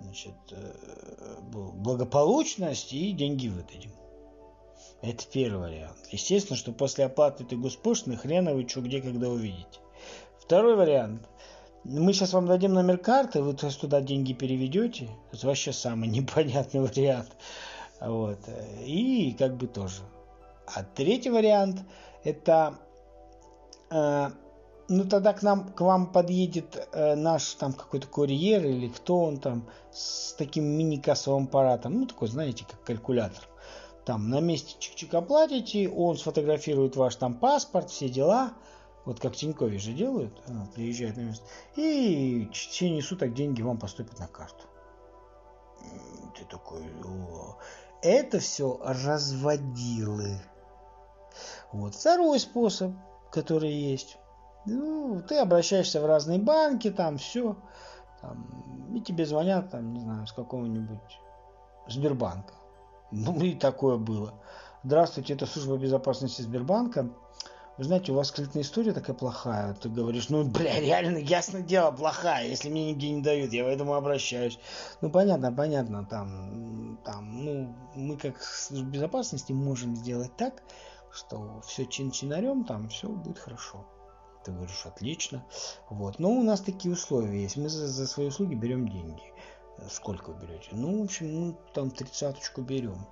значит, 0.00 0.34
э, 0.50 1.40
благополучность 1.50 2.92
и 2.92 3.12
деньги 3.12 3.48
выдадим. 3.48 3.92
Это 5.00 5.24
первый 5.32 5.70
вариант. 5.70 5.96
Естественно, 6.10 6.58
что 6.58 6.72
после 6.72 7.06
оплаты 7.06 7.44
этой 7.44 7.56
госпошлины 7.56 8.18
хрена 8.18 8.52
вы 8.52 8.68
что, 8.68 8.82
где, 8.82 9.00
когда 9.00 9.30
увидите. 9.30 9.80
Второй 10.38 10.76
вариант. 10.76 11.26
Мы 11.84 12.12
сейчас 12.12 12.34
вам 12.34 12.46
дадим 12.46 12.74
номер 12.74 12.98
карты, 12.98 13.42
вы 13.42 13.54
туда 13.54 14.02
деньги 14.02 14.34
переведете. 14.34 15.08
Это 15.32 15.46
вообще 15.46 15.72
самый 15.72 16.08
непонятный 16.10 16.82
вариант. 16.82 17.34
Вот. 17.98 18.40
И 18.84 19.34
как 19.38 19.56
бы 19.56 19.68
тоже. 19.68 20.02
А 20.66 20.82
третий 20.82 21.30
вариант 21.30 21.80
это 22.24 22.78
ну 23.90 25.04
тогда 25.04 25.34
к 25.34 25.42
нам 25.42 25.72
к 25.72 25.80
вам 25.80 26.10
подъедет 26.10 26.88
э, 26.92 27.14
наш 27.14 27.54
там 27.54 27.72
какой-то 27.72 28.06
курьер 28.06 28.64
или 28.64 28.88
кто 28.88 29.22
он 29.22 29.38
там 29.38 29.68
с 29.92 30.32
таким 30.32 30.64
мини-кассовым 30.64 31.44
аппаратом, 31.44 32.00
ну 32.00 32.06
такой, 32.06 32.28
знаете, 32.28 32.64
как 32.68 32.82
калькулятор. 32.82 33.48
Там 34.04 34.30
на 34.30 34.40
месте 34.40 34.74
чик-чик 34.80 35.14
оплатите, 35.14 35.88
он 35.90 36.16
сфотографирует 36.16 36.96
ваш 36.96 37.16
там 37.16 37.34
паспорт, 37.34 37.90
все 37.90 38.08
дела, 38.08 38.54
вот 39.04 39.20
как 39.20 39.36
Тинькове 39.36 39.78
же 39.78 39.92
делают, 39.92 40.32
а, 40.48 40.66
приезжают 40.74 41.18
на 41.18 41.22
место, 41.22 41.44
и 41.76 42.46
в 42.46 42.52
течение 42.52 43.02
суток 43.02 43.34
деньги 43.34 43.60
вам 43.60 43.78
поступят 43.78 44.18
на 44.18 44.26
карту. 44.26 44.64
Ты 46.34 46.44
такой, 46.46 46.82
о. 47.04 47.58
это 48.00 48.38
все 48.38 48.80
разводилы. 48.82 50.40
Вот 51.72 51.94
второй 51.94 52.40
способ, 52.40 52.92
который 53.38 53.72
есть. 53.72 54.18
Ну, 54.66 55.22
ты 55.26 55.38
обращаешься 55.38 56.00
в 56.00 56.06
разные 56.06 56.38
банки, 56.38 56.90
там 56.90 57.18
все, 57.18 57.56
там, 58.20 58.92
и 58.94 59.00
тебе 59.00 59.24
звонят, 59.24 59.70
там, 59.70 59.92
не 59.92 60.00
знаю, 60.00 60.26
с 60.26 60.32
какого-нибудь 60.32 61.20
Сбербанка. 61.88 62.54
Ну 63.10 63.40
и 63.40 63.54
такое 63.54 63.96
было. 63.96 64.34
Здравствуйте, 64.82 65.34
это 65.34 65.46
служба 65.46 65.76
безопасности 65.76 66.42
Сбербанка. 66.42 67.08
Вы 67.78 67.84
знаете, 67.84 68.10
у 68.10 68.16
вас 68.16 68.32
кредитная 68.32 68.64
история 68.64 68.92
такая 68.92 69.14
плохая. 69.14 69.72
Ты 69.74 69.88
говоришь, 69.88 70.28
ну, 70.30 70.44
бля, 70.44 70.80
реально, 70.80 71.18
ясно 71.18 71.60
дело, 71.62 71.92
плохая. 71.92 72.48
Если 72.48 72.68
мне 72.68 72.90
нигде 72.90 73.10
не 73.10 73.22
дают, 73.22 73.52
я 73.52 73.62
поэтому 73.64 73.94
обращаюсь. 73.94 74.58
Ну, 75.00 75.10
понятно, 75.10 75.52
понятно, 75.52 76.04
там, 76.04 76.98
там, 77.04 77.44
ну, 77.44 77.74
мы 77.94 78.16
как 78.16 78.42
служба 78.42 78.90
безопасности 78.90 79.52
можем 79.52 79.94
сделать 79.94 80.36
так, 80.36 80.62
что 81.12 81.60
все 81.66 81.86
чин-чинарем, 81.86 82.64
там 82.64 82.88
все 82.88 83.08
будет 83.08 83.38
хорошо. 83.38 83.86
Ты 84.44 84.52
говоришь, 84.52 84.86
отлично. 84.86 85.44
Вот. 85.90 86.18
Но 86.18 86.30
у 86.30 86.42
нас 86.42 86.60
такие 86.60 86.92
условия 86.92 87.42
есть. 87.42 87.56
Мы 87.56 87.68
за, 87.68 87.86
за 87.88 88.06
свои 88.06 88.28
услуги 88.28 88.54
берем 88.54 88.88
деньги. 88.88 89.22
Сколько 89.90 90.30
вы 90.30 90.46
берете? 90.46 90.70
Ну, 90.72 91.00
в 91.00 91.04
общем, 91.04 91.34
ну, 91.34 91.58
там 91.72 91.90
тридцаточку 91.90 92.62
берем. 92.62 93.06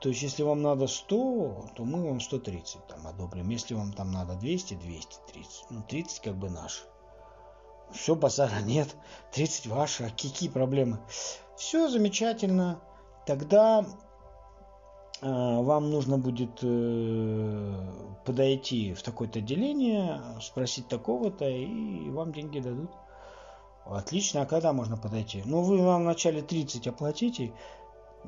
То 0.00 0.08
есть, 0.08 0.22
если 0.22 0.42
вам 0.42 0.62
надо 0.62 0.86
100, 0.86 1.70
то 1.74 1.84
мы 1.84 2.06
вам 2.06 2.20
130 2.20 2.86
там 2.86 3.06
одобрим. 3.06 3.48
Если 3.48 3.74
вам 3.74 3.92
там 3.92 4.12
надо 4.12 4.34
200, 4.34 4.74
230. 4.74 5.64
Ну, 5.70 5.82
30 5.82 6.20
как 6.20 6.36
бы 6.36 6.50
наш. 6.50 6.84
Все, 7.92 8.14
базара 8.14 8.60
нет. 8.64 8.94
30 9.32 9.66
ваши. 9.66 10.04
А 10.04 10.10
какие 10.10 10.48
проблемы? 10.48 11.00
Все 11.56 11.88
замечательно. 11.88 12.80
Тогда 13.26 13.84
вам 15.22 15.90
нужно 15.90 16.18
будет 16.18 16.58
э, 16.62 17.92
подойти 18.24 18.92
в 18.94 19.02
такое-то 19.02 19.38
отделение, 19.38 20.20
спросить 20.40 20.88
такого-то, 20.88 21.48
и 21.48 22.10
вам 22.10 22.32
деньги 22.32 22.58
дадут. 22.58 22.90
Отлично, 23.84 24.42
а 24.42 24.46
когда 24.46 24.72
можно 24.72 24.96
подойти? 24.96 25.42
Ну, 25.44 25.62
вы 25.62 25.78
вам 25.78 26.02
вначале 26.02 26.42
30 26.42 26.86
оплатите. 26.88 27.52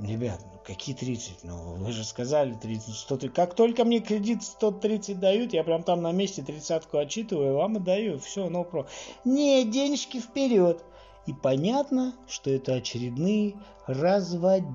Ребят, 0.00 0.40
ну 0.52 0.59
какие 0.64 0.94
30? 0.94 1.44
Ну, 1.44 1.76
вы 1.76 1.92
же 1.92 2.04
сказали 2.04 2.54
30, 2.54 2.94
100. 2.94 3.18
Как 3.33 3.54
только 3.54 3.85
мне 3.85 4.00
кредит 4.00 4.42
130 4.42 5.20
дают, 5.20 5.52
я 5.52 5.62
прям 5.62 5.85
там 5.85 6.02
на 6.02 6.11
месте 6.11 6.42
тридцатку 6.42 6.98
отчитываю, 6.98 7.54
вам 7.54 7.76
отдаю. 7.76 8.18
Все, 8.18 8.48
no 8.48 8.68
problem. 8.68 8.88
Не, 9.24 9.64
денежки 9.64 10.20
вперед. 10.20 10.85
И 11.26 11.33
понятно, 11.33 12.14
что 12.26 12.50
это 12.50 12.74
очередные 12.74 13.54
разводилы. 13.87 14.74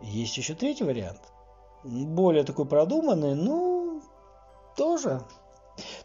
Есть 0.00 0.36
еще 0.36 0.54
третий 0.54 0.84
вариант. 0.84 1.20
Более 1.84 2.44
такой 2.44 2.66
продуманный, 2.66 3.34
ну, 3.34 4.02
тоже, 4.76 5.22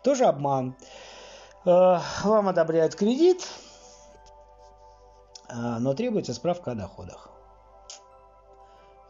тоже 0.04 0.26
обман. 0.26 0.76
Э, 1.66 2.00
вам 2.24 2.48
одобряют 2.48 2.96
кредит, 2.96 3.48
э, 5.50 5.54
но 5.80 5.94
требуется 5.94 6.34
справка 6.34 6.72
о 6.72 6.76
доходах. 6.76 7.32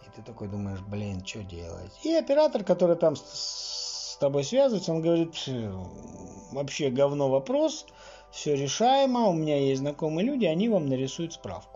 И 0.05 0.09
ты 0.15 0.21
такой 0.21 0.47
думаешь, 0.47 0.81
блин, 0.81 1.25
что 1.25 1.43
делать? 1.43 1.91
И 2.03 2.13
оператор, 2.13 2.63
который 2.63 2.95
там 2.95 3.15
с 3.15 4.17
тобой 4.19 4.43
связывается, 4.43 4.93
он 4.93 5.01
говорит, 5.01 5.35
вообще 6.51 6.89
говно 6.89 7.29
вопрос, 7.29 7.85
все 8.31 8.55
решаемо, 8.55 9.27
у 9.27 9.33
меня 9.33 9.59
есть 9.59 9.81
знакомые 9.81 10.25
люди, 10.25 10.45
они 10.45 10.69
вам 10.69 10.87
нарисуют 10.87 11.33
справку. 11.33 11.74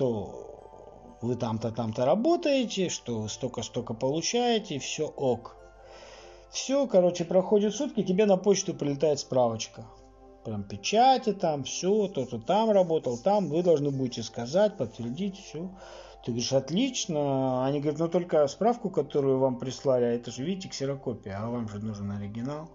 Что 0.00 1.18
вы 1.20 1.36
там-то, 1.36 1.72
там-то 1.72 2.06
работаете, 2.06 2.88
что 2.88 3.20
вы 3.20 3.28
столько-столько 3.28 3.92
получаете, 3.92 4.78
все 4.78 5.08
ок. 5.08 5.58
Все, 6.50 6.86
короче, 6.86 7.26
проходит 7.26 7.74
сутки, 7.74 8.02
тебе 8.02 8.24
на 8.24 8.38
почту 8.38 8.72
прилетает 8.72 9.18
справочка. 9.20 9.84
Прям 10.42 10.62
печати 10.62 11.34
там, 11.34 11.64
все, 11.64 12.08
то-то 12.08 12.38
там 12.38 12.70
работал, 12.70 13.18
там, 13.18 13.50
вы 13.50 13.62
должны 13.62 13.90
будете 13.90 14.22
сказать, 14.22 14.78
подтвердить, 14.78 15.36
все. 15.36 15.68
Ты 16.24 16.30
говоришь, 16.30 16.54
отлично. 16.54 17.66
Они 17.66 17.80
говорят, 17.80 18.00
ну 18.00 18.08
только 18.08 18.48
справку, 18.48 18.88
которую 18.88 19.38
вам 19.38 19.58
прислали, 19.58 20.04
а 20.04 20.14
это 20.14 20.30
же, 20.30 20.44
видите, 20.44 20.70
ксерокопия, 20.70 21.38
а 21.38 21.50
вам 21.50 21.68
же 21.68 21.78
нужен 21.78 22.10
оригинал. 22.10 22.70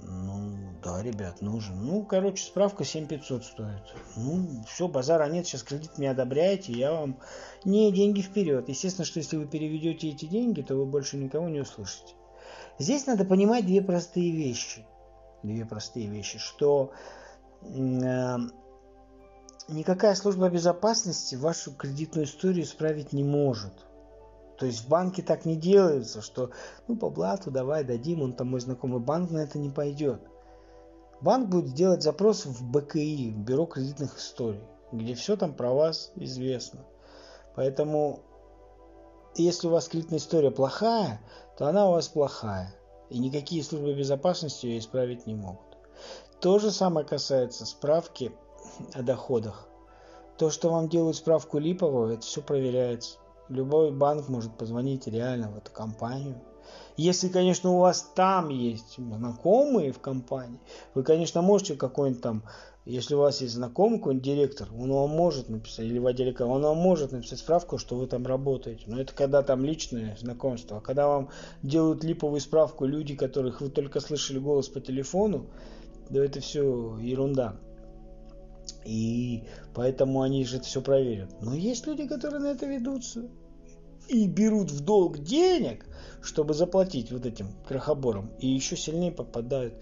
Ну, 0.00 0.56
да, 0.82 1.02
ребят, 1.02 1.40
нужен. 1.40 1.84
Ну, 1.84 2.04
короче, 2.04 2.44
справка 2.44 2.84
7500 2.84 3.44
стоит. 3.44 3.94
Ну, 4.16 4.62
все, 4.66 4.88
базара 4.88 5.28
нет, 5.28 5.46
сейчас 5.46 5.62
кредит 5.62 5.98
не 5.98 6.06
одобряете, 6.06 6.72
я 6.72 6.92
вам... 6.92 7.18
Не, 7.64 7.90
деньги 7.92 8.20
вперед. 8.20 8.68
Естественно, 8.68 9.04
что 9.04 9.18
если 9.18 9.36
вы 9.36 9.46
переведете 9.46 10.10
эти 10.10 10.26
деньги, 10.26 10.62
то 10.62 10.74
вы 10.74 10.84
больше 10.84 11.16
никого 11.16 11.48
не 11.48 11.60
услышите. 11.60 12.14
Здесь 12.78 13.06
надо 13.06 13.24
понимать 13.24 13.66
две 13.66 13.80
простые 13.80 14.32
вещи. 14.32 14.84
Две 15.42 15.64
простые 15.64 16.08
вещи, 16.08 16.38
что 16.38 16.92
э, 17.62 18.36
никакая 19.68 20.14
служба 20.14 20.48
безопасности 20.48 21.34
вашу 21.34 21.72
кредитную 21.72 22.26
историю 22.26 22.64
исправить 22.64 23.12
не 23.12 23.24
может. 23.24 23.72
То 24.64 24.68
есть 24.68 24.86
в 24.86 24.88
банке 24.88 25.20
так 25.20 25.44
не 25.44 25.56
делается, 25.56 26.22
что 26.22 26.48
ну 26.88 26.96
по 26.96 27.10
блату 27.10 27.50
давай 27.50 27.84
дадим, 27.84 28.22
он 28.22 28.32
там 28.32 28.48
мой 28.48 28.60
знакомый 28.60 28.98
банк 28.98 29.30
на 29.30 29.40
это 29.40 29.58
не 29.58 29.68
пойдет. 29.68 30.22
Банк 31.20 31.50
будет 31.50 31.74
делать 31.74 32.02
запрос 32.02 32.46
в 32.46 32.64
БКИ, 32.70 33.30
в 33.30 33.40
Бюро 33.40 33.66
кредитных 33.66 34.16
историй, 34.16 34.64
где 34.90 35.12
все 35.12 35.36
там 35.36 35.52
про 35.52 35.74
вас 35.74 36.12
известно. 36.16 36.80
Поэтому 37.54 38.20
если 39.34 39.66
у 39.66 39.70
вас 39.70 39.86
кредитная 39.86 40.18
история 40.18 40.50
плохая, 40.50 41.20
то 41.58 41.66
она 41.66 41.86
у 41.86 41.92
вас 41.92 42.08
плохая. 42.08 42.74
И 43.10 43.18
никакие 43.18 43.62
службы 43.62 43.92
безопасности 43.92 44.64
ее 44.64 44.78
исправить 44.78 45.26
не 45.26 45.34
могут. 45.34 45.76
То 46.40 46.58
же 46.58 46.70
самое 46.70 47.06
касается 47.06 47.66
справки 47.66 48.32
о 48.94 49.02
доходах. 49.02 49.68
То, 50.38 50.48
что 50.48 50.70
вам 50.70 50.88
делают 50.88 51.18
справку 51.18 51.58
липовую, 51.58 52.14
это 52.14 52.22
все 52.22 52.40
проверяется. 52.40 53.18
Любой 53.48 53.90
банк 53.92 54.28
может 54.28 54.56
позвонить 54.56 55.06
реально 55.06 55.50
в 55.50 55.58
эту 55.58 55.70
компанию. 55.70 56.40
Если, 56.96 57.28
конечно, 57.28 57.70
у 57.70 57.78
вас 57.78 58.10
там 58.14 58.48
есть 58.48 58.96
знакомые 58.96 59.92
в 59.92 60.00
компании, 60.00 60.60
вы, 60.94 61.02
конечно, 61.02 61.42
можете 61.42 61.74
какой-нибудь 61.74 62.22
там 62.22 62.42
если 62.86 63.14
у 63.14 63.18
вас 63.18 63.40
есть 63.40 63.54
знакомый 63.54 63.98
какой-нибудь 63.98 64.26
директор, 64.26 64.68
он 64.78 64.92
вам 64.92 65.08
может 65.08 65.48
написать, 65.48 65.86
или 65.86 65.98
в 65.98 66.06
отделе 66.06 66.36
он 66.40 66.60
вам 66.60 66.76
может 66.76 67.12
написать 67.12 67.38
справку, 67.38 67.78
что 67.78 67.96
вы 67.96 68.06
там 68.06 68.26
работаете. 68.26 68.84
Но 68.88 69.00
это 69.00 69.14
когда 69.14 69.42
там 69.42 69.64
личное 69.64 70.14
знакомство. 70.16 70.78
А 70.78 70.80
когда 70.82 71.08
вам 71.08 71.30
делают 71.62 72.04
липовую 72.04 72.40
справку 72.40 72.84
люди, 72.84 73.16
которых 73.16 73.62
вы 73.62 73.70
только 73.70 74.00
слышали 74.00 74.38
голос 74.38 74.68
по 74.68 74.80
телефону, 74.80 75.46
да 76.10 76.22
это 76.22 76.40
все 76.40 76.98
ерунда. 76.98 77.56
И 78.84 79.44
поэтому 79.74 80.22
они 80.22 80.44
же 80.44 80.56
это 80.58 80.66
все 80.66 80.80
проверят. 80.80 81.40
Но 81.40 81.54
есть 81.54 81.86
люди, 81.86 82.06
которые 82.06 82.40
на 82.40 82.48
это 82.48 82.66
ведутся 82.66 83.28
и 84.08 84.26
берут 84.26 84.70
в 84.70 84.80
долг 84.80 85.18
денег, 85.18 85.86
чтобы 86.22 86.54
заплатить 86.54 87.10
вот 87.10 87.26
этим 87.26 87.48
крохоборам, 87.66 88.30
и 88.38 88.48
еще 88.48 88.76
сильнее 88.76 89.12
попадают 89.12 89.74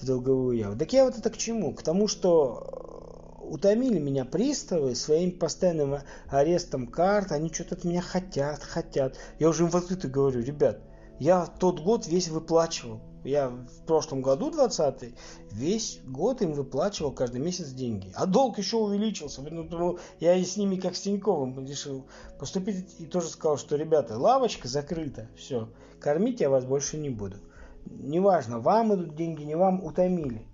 в 0.00 0.06
долговую 0.06 0.56
яву. 0.56 0.78
Так 0.78 0.92
я 0.92 1.04
вот 1.04 1.18
это 1.18 1.30
к 1.30 1.36
чему? 1.36 1.74
К 1.74 1.82
тому, 1.82 2.08
что 2.08 3.42
утомили 3.48 3.98
меня 3.98 4.24
приставы 4.24 4.94
своим 4.94 5.38
постоянным 5.38 5.98
арестом 6.28 6.86
карт, 6.86 7.32
они 7.32 7.52
что-то 7.52 7.76
от 7.76 7.84
меня 7.84 8.00
хотят, 8.00 8.62
хотят. 8.62 9.16
Я 9.38 9.48
уже 9.48 9.64
им 9.64 9.70
в 9.70 9.76
открыто 9.76 10.08
говорю, 10.08 10.42
ребят, 10.42 10.80
я 11.18 11.46
тот 11.46 11.80
год 11.80 12.06
весь 12.06 12.28
выплачивал. 12.28 13.00
Я 13.26 13.48
в 13.48 13.86
прошлом 13.86 14.22
году, 14.22 14.52
20 14.52 15.12
весь 15.50 16.00
год 16.06 16.42
им 16.42 16.52
выплачивал 16.52 17.10
каждый 17.10 17.40
месяц 17.40 17.70
деньги. 17.70 18.12
А 18.14 18.24
долг 18.24 18.56
еще 18.58 18.76
увеличился. 18.76 19.42
Поэтому 19.42 19.98
я 20.20 20.36
и 20.36 20.44
с 20.44 20.56
ними, 20.56 20.76
как 20.76 20.94
с 20.94 21.00
Тиньковым, 21.00 21.66
решил 21.66 22.06
поступить 22.38 22.86
и 23.00 23.04
тоже 23.04 23.28
сказал, 23.28 23.58
что, 23.58 23.74
ребята, 23.74 24.16
лавочка 24.16 24.68
закрыта, 24.68 25.26
все, 25.36 25.68
кормить 25.98 26.40
я 26.40 26.48
вас 26.48 26.64
больше 26.64 26.98
не 26.98 27.10
буду. 27.10 27.38
Неважно, 27.86 28.60
вам 28.60 28.94
идут 28.94 29.16
деньги, 29.16 29.42
не 29.42 29.56
вам, 29.56 29.84
утомили. 29.84 30.46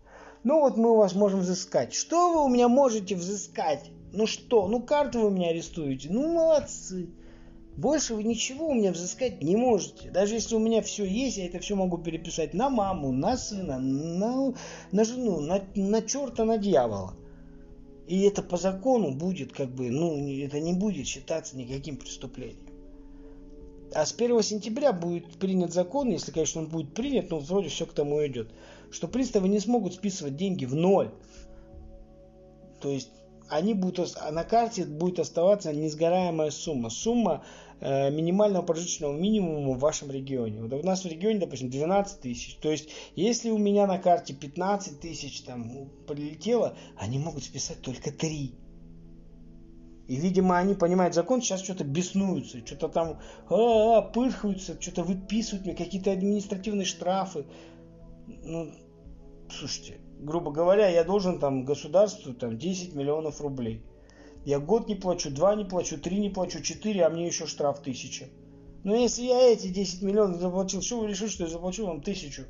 Ну 0.43 0.61
вот 0.61 0.79
мы 0.79 0.93
у 0.93 0.97
вас 0.97 1.15
можем 1.15 1.41
взыскать. 1.41 1.93
Что 1.93 2.33
вы 2.33 2.45
у 2.45 2.49
меня 2.49 2.69
можете 2.69 3.17
взыскать? 3.17 3.91
Ну 4.13 4.27
что? 4.27 4.67
Ну 4.67 4.83
карту 4.83 5.21
вы 5.21 5.31
меня 5.31 5.51
арестуете. 5.51 6.09
Ну 6.11 6.33
молодцы. 6.33 7.11
Больше 7.77 8.15
вы 8.15 8.25
ничего 8.25 8.69
у 8.69 8.75
меня 8.75 8.93
взыскать 8.93 9.43
не 9.43 9.57
можете. 9.57 10.11
Даже 10.11 10.35
если 10.35 10.55
у 10.55 10.59
меня 10.59 10.83
все 10.83 11.05
есть, 11.05 11.39
я 11.39 11.47
это 11.47 11.59
все 11.59 11.75
могу 11.75 11.97
переписать 11.97 12.53
на 12.53 12.69
маму, 12.69 13.13
на 13.13 13.37
сына, 13.37 13.79
на, 13.79 14.55
на 14.93 15.05
жену, 15.05 15.41
на, 15.41 15.63
на 15.75 16.03
черта, 16.03 16.45
на 16.45 16.59
дьявола. 16.59 17.15
И 18.07 18.23
это 18.23 18.43
по 18.43 18.59
закону 18.59 19.13
будет 19.13 19.53
как 19.53 19.71
бы, 19.71 19.91
ну, 19.91 20.19
это 20.45 20.61
не 20.61 20.75
будет 20.75 21.07
считаться 21.07 21.57
никаким 21.57 21.97
преступлением. 21.97 22.69
А 23.95 24.05
с 24.05 24.13
1 24.13 24.43
сентября 24.43 24.93
будет 24.93 25.27
принят 25.39 25.73
закон, 25.73 26.11
если, 26.11 26.31
конечно, 26.31 26.63
он 26.63 26.69
будет 26.69 26.95
принят, 26.95 27.31
но 27.31 27.39
вроде 27.39 27.69
все 27.69 27.87
к 27.87 27.93
тому 27.93 28.25
идет, 28.27 28.51
что 28.91 29.09
приставы 29.09 29.49
не 29.49 29.61
смогут 29.61 29.95
списывать 29.95 30.37
деньги 30.37 30.65
в 30.67 30.75
ноль. 30.75 31.11
То 32.81 32.91
есть 32.91 33.11
они 33.49 33.75
будут, 33.75 34.17
на 34.31 34.45
карте 34.45 34.85
будет 34.85 35.19
оставаться 35.19 35.73
несгораемая 35.73 36.51
сумма. 36.51 36.91
Сумма 36.91 37.45
э, 37.81 38.11
минимального 38.11 38.63
прожиточного 38.63 39.17
минимума 39.17 39.75
в 39.75 39.79
вашем 39.79 40.11
регионе. 40.11 40.63
Вот 40.63 40.73
у 40.73 40.87
нас 40.87 41.05
в 41.05 41.09
регионе, 41.09 41.39
допустим, 41.39 41.71
12 41.71 42.21
тысяч. 42.21 42.57
То 42.57 42.71
есть, 42.71 42.89
если 43.17 43.51
у 43.51 43.59
меня 43.59 43.87
на 43.87 43.99
карте 43.99 44.35
15 44.35 45.01
тысяч 45.01 45.43
там 45.43 45.91
прилетело, 46.07 46.77
они 46.97 47.19
могут 47.19 47.45
списать 47.45 47.81
только 47.83 48.13
3. 48.13 48.55
И, 50.09 50.17
видимо, 50.17 50.59
они 50.59 50.75
понимают 50.75 51.15
закон, 51.15 51.41
сейчас 51.41 51.63
что-то 51.63 51.85
беснуются, 51.85 52.67
что-то 52.67 52.89
там 52.89 53.21
а 53.49 54.03
пырхаются, 54.03 54.81
что-то 54.81 55.05
выписывают 55.05 55.65
мне, 55.65 55.75
какие-то 55.75 56.13
административные 56.13 56.85
штрафы. 56.85 57.47
Ну, 58.27 58.75
слушайте, 59.49 60.02
грубо 60.23 60.53
говоря, 60.53 60.89
я 60.89 61.05
должен 61.05 61.39
там 61.39 61.65
государству 61.65 62.33
там 62.33 62.57
10 62.57 62.95
миллионов 62.95 63.41
рублей. 63.41 63.83
Я 64.45 64.59
год 64.59 64.89
не 64.89 64.95
плачу, 64.95 65.31
два 65.31 65.55
не 65.55 65.65
плачу, 65.65 66.01
три 66.01 66.19
не 66.19 66.31
плачу, 66.31 66.63
четыре, 66.63 67.05
а 67.05 67.11
мне 67.11 67.27
еще 67.27 67.47
штраф 67.47 67.81
тысяча. 67.81 68.27
Но 68.85 68.95
если 68.97 69.23
я 69.23 69.53
эти 69.53 69.69
10 69.69 70.03
миллионов 70.03 70.41
заплатил, 70.41 70.83
что 70.83 71.01
вы 71.01 71.09
решили, 71.09 71.29
что 71.29 71.45
я 71.45 71.51
заплачу 71.51 71.87
вам 71.87 72.03
тысячу? 72.03 72.45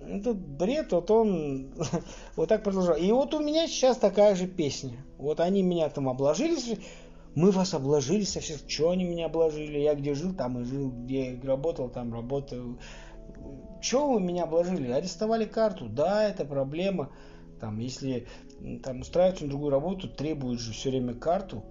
Это 0.00 0.32
бред, 0.32 0.92
вот 0.92 1.10
он 1.10 1.74
вот 2.36 2.48
так 2.48 2.62
продолжал. 2.62 2.96
И 2.96 3.10
вот 3.10 3.34
у 3.34 3.40
меня 3.40 3.66
сейчас 3.66 3.96
такая 3.96 4.36
же 4.36 4.46
песня. 4.46 4.96
Вот 5.16 5.40
они 5.40 5.62
меня 5.62 5.88
там 5.88 6.08
обложились, 6.08 6.78
мы 7.34 7.50
вас 7.50 7.74
обложили 7.74 8.22
со 8.22 8.40
всех, 8.40 8.60
что 8.68 8.90
они 8.90 9.04
меня 9.04 9.26
обложили, 9.26 9.78
я 9.78 9.94
где 9.94 10.14
жил, 10.14 10.34
там 10.34 10.60
и 10.60 10.64
жил, 10.64 10.90
где 10.90 11.40
работал, 11.42 11.88
там 11.88 12.12
работал, 12.12 12.78
что 13.80 14.12
вы 14.12 14.20
меня 14.20 14.44
обложили? 14.44 14.90
Арестовали 14.90 15.44
карту. 15.44 15.88
Да, 15.88 16.24
это 16.24 16.44
проблема. 16.44 17.10
Там, 17.60 17.78
если 17.78 18.26
там 18.82 19.00
устраиваться 19.00 19.44
на 19.44 19.50
другую 19.50 19.70
работу, 19.70 20.08
требуют 20.08 20.60
же 20.60 20.72
все 20.72 20.90
время 20.90 21.14
карту, 21.14 21.64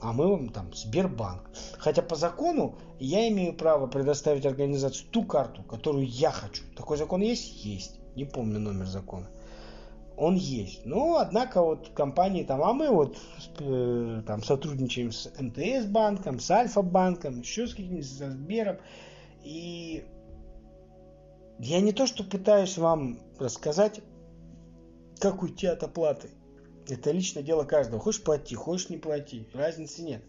а 0.00 0.12
мы 0.12 0.28
вам 0.28 0.48
там 0.50 0.72
Сбербанк. 0.74 1.50
Хотя 1.78 2.02
по 2.02 2.16
закону 2.16 2.78
я 2.98 3.28
имею 3.28 3.54
право 3.54 3.86
предоставить 3.86 4.46
организации 4.46 5.04
ту 5.10 5.24
карту, 5.24 5.62
которую 5.62 6.06
я 6.06 6.30
хочу. 6.30 6.64
Такой 6.76 6.96
закон 6.96 7.20
есть? 7.22 7.64
Есть. 7.64 7.98
Не 8.14 8.24
помню 8.24 8.58
номер 8.58 8.86
закона. 8.86 9.28
Он 10.16 10.34
есть. 10.34 10.86
Но, 10.86 11.16
однако, 11.16 11.62
вот 11.62 11.90
компании 11.90 12.42
там, 12.42 12.62
а 12.62 12.72
мы 12.72 12.88
вот 12.88 13.18
э, 13.58 14.22
там 14.26 14.42
сотрудничаем 14.42 15.12
с 15.12 15.30
МТС 15.38 15.86
банком, 15.86 16.40
с 16.40 16.50
Альфа 16.50 16.80
банком, 16.80 17.40
еще 17.40 17.66
с 17.66 17.72
каким-нибудь, 17.72 18.08
со 18.08 18.30
Сбером. 18.30 18.78
И 19.44 20.04
я 21.58 21.80
не 21.80 21.92
то, 21.92 22.06
что 22.06 22.24
пытаюсь 22.24 22.78
вам 22.78 23.18
рассказать, 23.38 24.00
как 25.18 25.42
уйти 25.42 25.66
от 25.66 25.82
оплаты. 25.82 26.30
Это 26.88 27.10
лично 27.10 27.42
дело 27.42 27.64
каждого. 27.64 28.00
Хочешь 28.00 28.22
плати, 28.22 28.54
хочешь 28.54 28.90
не 28.90 28.96
плати. 28.96 29.48
Разницы 29.52 30.02
нет. 30.02 30.22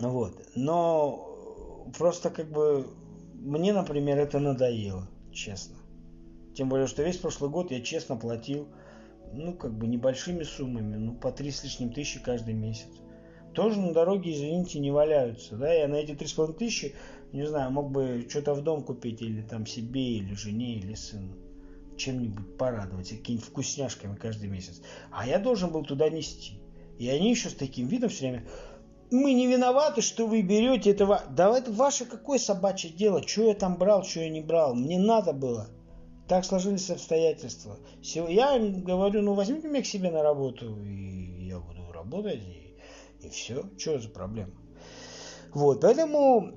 Вот. 0.00 0.34
Но 0.54 1.90
просто 1.98 2.30
как 2.30 2.50
бы 2.50 2.86
мне, 3.34 3.72
например, 3.72 4.18
это 4.18 4.38
надоело, 4.38 5.08
честно. 5.32 5.76
Тем 6.54 6.68
более, 6.68 6.86
что 6.86 7.02
весь 7.02 7.18
прошлый 7.18 7.50
год 7.50 7.70
я 7.70 7.80
честно 7.80 8.16
платил, 8.16 8.68
ну, 9.32 9.54
как 9.54 9.76
бы 9.76 9.86
небольшими 9.86 10.42
суммами, 10.42 10.96
ну, 10.96 11.14
по 11.14 11.30
три 11.30 11.50
с 11.50 11.62
лишним 11.62 11.92
тысячи 11.92 12.20
каждый 12.20 12.54
месяц. 12.54 12.88
Тоже 13.54 13.80
на 13.80 13.92
дороге, 13.92 14.32
извините, 14.32 14.78
не 14.78 14.90
валяются, 14.90 15.56
да, 15.56 15.72
я 15.72 15.88
на 15.88 15.96
эти 15.96 16.14
три 16.14 16.26
с 16.26 16.32
половиной 16.32 16.58
тысячи 16.58 16.94
не 17.32 17.46
знаю, 17.46 17.70
мог 17.70 17.90
бы 17.90 18.26
что-то 18.28 18.54
в 18.54 18.62
дом 18.62 18.82
купить 18.82 19.22
или 19.22 19.42
там 19.42 19.66
себе, 19.66 20.16
или 20.18 20.34
жене, 20.34 20.76
или 20.76 20.94
сыну. 20.94 21.34
Чем-нибудь 21.96 22.56
порадовать, 22.56 23.10
какими-нибудь 23.10 23.48
вкусняшками 23.48 24.16
каждый 24.16 24.48
месяц. 24.48 24.80
А 25.10 25.26
я 25.26 25.38
должен 25.38 25.70
был 25.70 25.84
туда 25.84 26.08
нести. 26.08 26.60
И 26.98 27.08
они 27.08 27.30
еще 27.30 27.50
с 27.50 27.54
таким 27.54 27.88
видом 27.88 28.08
все 28.08 28.28
время, 28.28 28.48
мы 29.10 29.32
не 29.32 29.46
виноваты, 29.46 30.02
что 30.02 30.26
вы 30.26 30.42
берете 30.42 30.90
этого. 30.90 31.22
Да 31.30 31.56
это 31.56 31.72
ваше 31.72 32.04
какое 32.04 32.38
собачье 32.38 32.90
дело, 32.90 33.26
что 33.26 33.48
я 33.48 33.54
там 33.54 33.76
брал, 33.76 34.04
что 34.04 34.20
я 34.20 34.30
не 34.30 34.40
брал. 34.40 34.74
Мне 34.74 34.98
надо 34.98 35.32
было. 35.32 35.68
Так 36.28 36.44
сложились 36.44 36.90
обстоятельства. 36.90 37.78
Я 38.02 38.56
им 38.56 38.82
говорю, 38.82 39.22
ну 39.22 39.34
возьмите 39.34 39.68
меня 39.68 39.82
к 39.82 39.86
себе 39.86 40.10
на 40.10 40.22
работу, 40.22 40.78
и 40.84 41.46
я 41.46 41.58
буду 41.58 41.90
работать, 41.90 42.40
и, 42.42 43.26
и 43.26 43.28
все. 43.30 43.64
Что 43.78 43.98
за 43.98 44.10
проблема? 44.10 44.52
Вот, 45.54 45.80
поэтому 45.80 46.52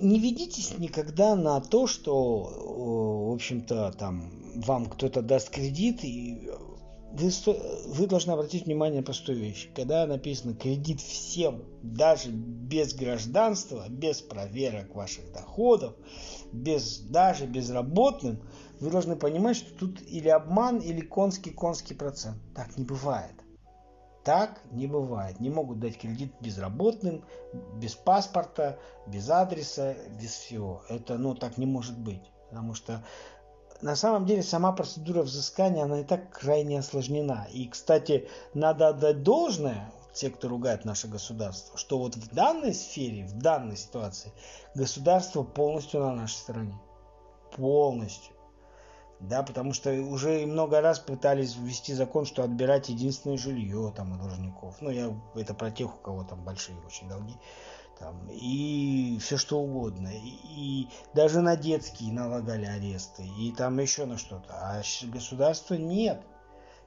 не 0.00 0.18
ведитесь 0.18 0.78
никогда 0.78 1.36
на 1.36 1.60
то, 1.60 1.86
что, 1.86 3.28
в 3.28 3.32
общем-то, 3.32 3.92
там 3.98 4.30
вам 4.54 4.86
кто-то 4.86 5.22
даст 5.22 5.50
кредит, 5.50 6.04
и 6.04 6.50
вы, 7.12 7.30
вы 7.86 8.06
должны 8.06 8.32
обратить 8.32 8.66
внимание 8.66 9.00
на 9.00 9.04
простую 9.04 9.38
вещь. 9.38 9.68
Когда 9.74 10.06
написано 10.06 10.54
кредит 10.54 11.00
всем, 11.00 11.62
даже 11.82 12.30
без 12.30 12.94
гражданства, 12.94 13.86
без 13.88 14.20
проверок 14.20 14.94
ваших 14.94 15.32
доходов, 15.32 15.94
без, 16.52 16.98
даже 16.98 17.46
безработным, 17.46 18.40
вы 18.80 18.90
должны 18.90 19.16
понимать, 19.16 19.56
что 19.56 19.72
тут 19.74 20.02
или 20.08 20.28
обман, 20.28 20.78
или 20.78 21.00
конский-конский 21.00 21.94
процент. 21.94 22.38
Так 22.54 22.76
не 22.76 22.84
бывает. 22.84 23.43
Так 24.24 24.60
не 24.70 24.86
бывает. 24.86 25.38
Не 25.38 25.50
могут 25.50 25.80
дать 25.80 25.98
кредит 25.98 26.32
безработным, 26.40 27.24
без 27.76 27.94
паспорта, 27.94 28.78
без 29.06 29.28
адреса, 29.28 29.94
без 30.18 30.32
всего. 30.32 30.82
Это, 30.88 31.18
ну, 31.18 31.34
так 31.34 31.58
не 31.58 31.66
может 31.66 31.98
быть. 31.98 32.22
Потому 32.48 32.74
что 32.74 33.04
на 33.82 33.96
самом 33.96 34.24
деле 34.24 34.42
сама 34.42 34.72
процедура 34.72 35.22
взыскания, 35.22 35.84
она 35.84 36.00
и 36.00 36.04
так 36.04 36.30
крайне 36.30 36.78
осложнена. 36.78 37.46
И, 37.52 37.68
кстати, 37.68 38.28
надо 38.54 38.88
отдать 38.88 39.22
должное, 39.22 39.92
те, 40.14 40.30
кто 40.30 40.48
ругает 40.48 40.84
наше 40.84 41.08
государство, 41.08 41.76
что 41.76 41.98
вот 41.98 42.14
в 42.14 42.34
данной 42.34 42.72
сфере, 42.72 43.26
в 43.26 43.36
данной 43.36 43.76
ситуации, 43.76 44.32
государство 44.74 45.42
полностью 45.42 46.00
на 46.00 46.14
нашей 46.14 46.36
стороне. 46.36 46.80
Полностью 47.56 48.33
да, 49.28 49.42
потому 49.42 49.72
что 49.72 49.92
уже 49.92 50.46
много 50.46 50.80
раз 50.80 50.98
пытались 50.98 51.56
ввести 51.56 51.94
закон, 51.94 52.24
что 52.24 52.42
отбирать 52.42 52.88
единственное 52.88 53.36
жилье 53.36 53.92
там 53.96 54.12
у 54.12 54.16
должников. 54.16 54.76
Ну, 54.80 54.90
я 54.90 55.14
это 55.34 55.54
про 55.54 55.70
тех, 55.70 55.94
у 55.94 55.98
кого 55.98 56.24
там 56.24 56.44
большие 56.44 56.76
очень 56.86 57.08
долги. 57.08 57.34
Там, 57.98 58.28
и 58.28 59.18
все 59.20 59.36
что 59.36 59.60
угодно. 59.60 60.08
И, 60.08 60.82
и 60.82 60.88
даже 61.14 61.40
на 61.40 61.56
детские 61.56 62.12
налагали 62.12 62.66
аресты. 62.66 63.24
И 63.38 63.52
там 63.52 63.78
еще 63.78 64.04
на 64.04 64.18
что-то. 64.18 64.52
А 64.52 64.82
государства 65.04 65.74
нет. 65.74 66.20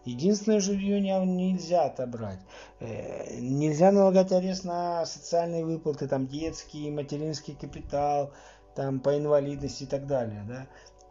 Единственное 0.04 0.60
жилье 0.60 1.02
нельзя 1.02 1.86
отобрать. 1.86 2.40
Э, 2.80 3.40
нельзя 3.40 3.92
налагать 3.92 4.32
арест 4.32 4.64
на 4.64 5.06
социальные 5.06 5.66
выплаты, 5.66 6.08
там 6.08 6.28
детский, 6.28 6.90
материнский 6.92 7.56
капитал, 7.56 8.32
там 8.76 9.00
по 9.00 9.18
инвалидности 9.18 9.84
и 9.84 9.88
так 9.88 10.08
далее. 10.08 10.46
Да? 10.48 10.68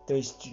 То 0.07 0.15
есть 0.15 0.49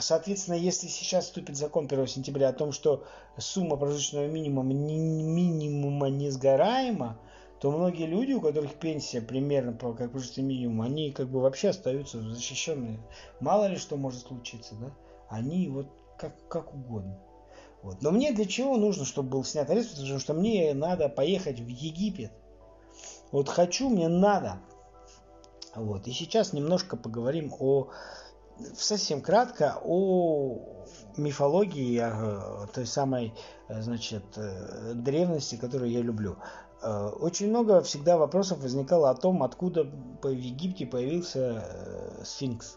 соответственно, 0.00 0.54
если 0.54 0.86
сейчас 0.86 1.26
вступит 1.26 1.56
закон 1.56 1.84
1 1.84 2.06
сентября 2.06 2.48
о 2.48 2.52
том, 2.52 2.72
что 2.72 3.04
сумма 3.36 3.76
прожиточного 3.76 4.26
минимума, 4.26 4.72
минимума 4.72 6.08
несгораема, 6.08 7.18
то 7.60 7.70
многие 7.70 8.06
люди, 8.06 8.32
у 8.32 8.40
которых 8.40 8.74
пенсия 8.74 9.20
примерно 9.20 9.72
по 9.72 9.92
как 9.92 10.12
прожиточный 10.12 10.44
минимум, 10.44 10.82
они 10.82 11.12
как 11.12 11.28
бы 11.28 11.40
вообще 11.40 11.68
остаются 11.68 12.20
защищенные. 12.20 13.00
Мало 13.40 13.66
ли 13.66 13.76
что 13.76 13.96
может 13.96 14.26
случиться, 14.26 14.74
да? 14.76 14.90
Они 15.28 15.68
вот 15.68 15.86
как, 16.18 16.32
как 16.48 16.74
угодно. 16.74 17.18
Вот. 17.82 18.00
Но 18.00 18.10
мне 18.10 18.32
для 18.32 18.46
чего 18.46 18.76
нужно, 18.76 19.04
чтобы 19.04 19.30
был 19.30 19.44
снят 19.44 19.68
арест? 19.68 19.96
Потому 19.96 20.18
что 20.18 20.34
мне 20.34 20.72
надо 20.74 21.08
поехать 21.08 21.60
в 21.60 21.66
Египет. 21.66 22.32
Вот 23.30 23.48
хочу, 23.48 23.88
мне 23.88 24.08
надо. 24.08 24.58
Вот. 25.74 26.06
И 26.06 26.12
сейчас 26.12 26.52
немножко 26.52 26.96
поговорим 26.96 27.52
о 27.58 27.88
совсем 28.74 29.20
кратко 29.20 29.78
о 29.84 30.86
мифологии, 31.16 31.98
о 31.98 32.66
той 32.72 32.86
самой, 32.86 33.34
значит, 33.68 34.24
древности, 34.94 35.56
которую 35.56 35.90
я 35.90 36.00
люблю. 36.00 36.36
Очень 36.82 37.50
много 37.50 37.80
всегда 37.82 38.16
вопросов 38.16 38.58
возникало 38.58 39.10
о 39.10 39.14
том, 39.14 39.44
откуда 39.44 39.84
в 39.84 40.28
Египте 40.28 40.84
появился 40.84 41.64
э, 41.64 42.24
сфинкс. 42.24 42.76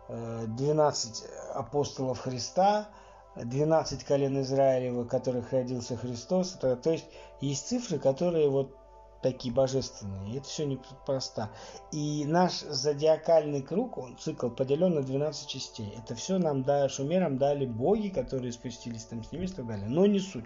12 0.08 1.24
э, 1.24 1.52
апостолов 1.52 2.20
Христа, 2.20 2.88
12 3.36 4.04
колен 4.04 4.40
Израилева, 4.40 5.04
которых 5.04 5.52
родился 5.52 5.96
Христос. 5.96 6.52
То 6.52 6.78
есть 6.84 7.06
есть 7.40 7.66
цифры, 7.66 7.98
которые 7.98 8.48
вот 8.48 8.74
такие 9.22 9.52
божественные. 9.52 10.38
Это 10.38 10.46
все 10.46 10.66
непросто. 10.66 11.50
И 11.92 12.24
наш 12.26 12.60
зодиакальный 12.60 13.62
круг, 13.62 13.98
он 13.98 14.16
цикл 14.18 14.48
поделен 14.48 14.94
на 14.94 15.02
12 15.02 15.48
частей. 15.48 15.92
Это 15.98 16.14
все 16.14 16.38
нам 16.38 16.62
да, 16.62 16.88
шумерам 16.88 17.38
дали 17.38 17.66
боги, 17.66 18.08
которые 18.08 18.52
спустились 18.52 19.04
там 19.04 19.24
с 19.24 19.32
ними 19.32 19.46
и 19.46 19.48
так 19.48 19.66
далее. 19.66 19.88
Но 19.88 20.06
не 20.06 20.20
суть. 20.20 20.44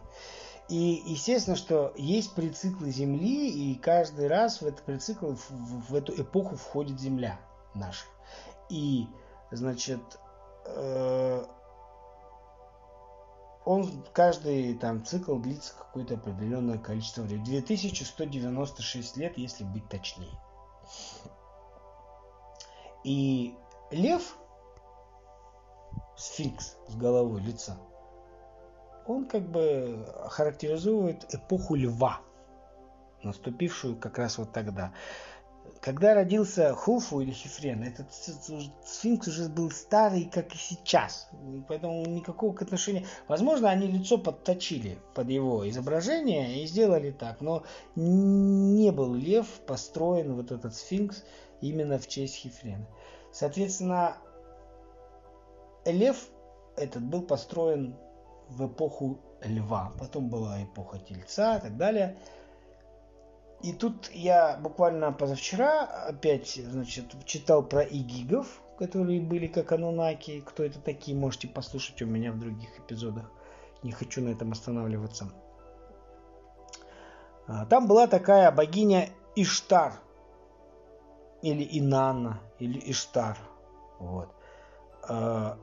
И 0.69 1.03
естественно, 1.05 1.57
что 1.57 1.93
есть 1.97 2.35
прициклы 2.35 2.91
Земли, 2.91 3.51
и 3.51 3.75
каждый 3.75 4.29
раз 4.29 4.63
в 4.63 4.67
этот 4.67 4.83
прицикл, 4.83 5.33
в, 5.33 5.91
в 5.91 5.95
эту 5.95 6.21
эпоху 6.21 6.55
входит 6.57 7.01
Земля 7.01 7.41
наша. 7.75 8.07
И, 8.69 9.09
значит, 9.51 10.01
э, 10.67 11.45
он 13.65 14.05
каждый 14.13 14.75
там 14.75 15.05
цикл 15.05 15.37
длится 15.39 15.75
какое-то 15.77 16.15
определенное 16.15 16.79
количество 16.79 17.23
времени. 17.23 17.61
2196 17.61 19.17
лет, 19.17 19.37
если 19.37 19.65
быть 19.65 19.89
точнее. 19.89 20.39
И 23.05 23.55
лев, 23.91 24.37
сфинкс 26.17 26.77
с 26.89 26.97
головой 26.97 27.41
лица, 27.41 27.79
он 29.07 29.27
как 29.27 29.43
бы 29.43 30.07
характеризует 30.29 31.35
эпоху 31.35 31.75
льва, 31.75 32.21
наступившую 33.23 33.97
как 33.97 34.19
раз 34.19 34.39
вот 34.39 34.53
тогда. 34.53 34.93
Когда 35.81 36.15
родился 36.15 36.75
Хуфу 36.75 37.21
или 37.21 37.31
Хифрен, 37.31 37.83
этот 37.83 38.07
сфинкс 38.85 39.29
уже 39.29 39.49
был 39.49 39.71
старый, 39.71 40.25
как 40.25 40.55
и 40.55 40.59
сейчас. 40.59 41.29
Поэтому 41.69 42.05
никакого 42.07 42.55
отношения... 42.55 43.07
Возможно, 43.29 43.71
они 43.71 43.87
лицо 43.87 44.19
подточили 44.19 44.99
под 45.15 45.29
его 45.29 45.69
изображение 45.69 46.63
и 46.63 46.67
сделали 46.67 47.11
так. 47.11 47.41
Но 47.41 47.63
не 47.97 48.91
был 48.91 49.15
лев 49.15 49.47
построен, 49.67 50.35
вот 50.35 50.53
этот 50.53 50.75
сфинкс, 50.75 51.25
именно 51.61 51.99
в 51.99 52.09
честь 52.09 52.37
Хифрена. 52.37 52.87
Соответственно, 53.33 54.17
лев 55.85 56.29
этот 56.77 57.03
был 57.03 57.23
построен 57.23 57.97
в 58.49 58.67
эпоху 58.67 59.21
льва. 59.43 59.93
Потом 59.99 60.29
была 60.29 60.63
эпоха 60.63 60.99
тельца 60.99 61.59
и 61.59 61.61
так 61.61 61.77
далее. 61.77 62.17
И 63.63 63.73
тут 63.75 64.11
я 64.13 64.57
буквально 64.57 65.13
позавчера 65.13 65.85
опять, 66.07 66.55
значит, 66.55 67.05
читал 67.27 67.63
про 67.63 67.83
игигов, 67.83 68.61
которые 68.79 69.21
были 69.21 69.47
как 69.47 69.73
анунаки. 69.73 70.41
Кто 70.41 70.65
это 70.65 70.81
такие, 70.81 71.17
можете 71.17 71.47
послушать 71.49 72.01
у 72.01 72.07
меня 72.07 72.33
в 72.33 72.39
других 72.39 72.79
эпизодах. 72.79 73.31
Не 73.83 73.93
хочу 73.93 74.23
на 74.23 74.31
этом 74.31 74.53
останавливаться. 74.53 75.31
А, 77.47 77.67
там 77.67 77.87
была 77.87 78.07
такая 78.07 78.51
богиня 78.51 79.11
Иштар. 79.37 79.93
Или 81.43 81.67
Инанна, 81.79 82.41
или 82.59 82.79
Иштар. 82.91 83.37
Вот. 83.99 84.29
А, 85.07 85.59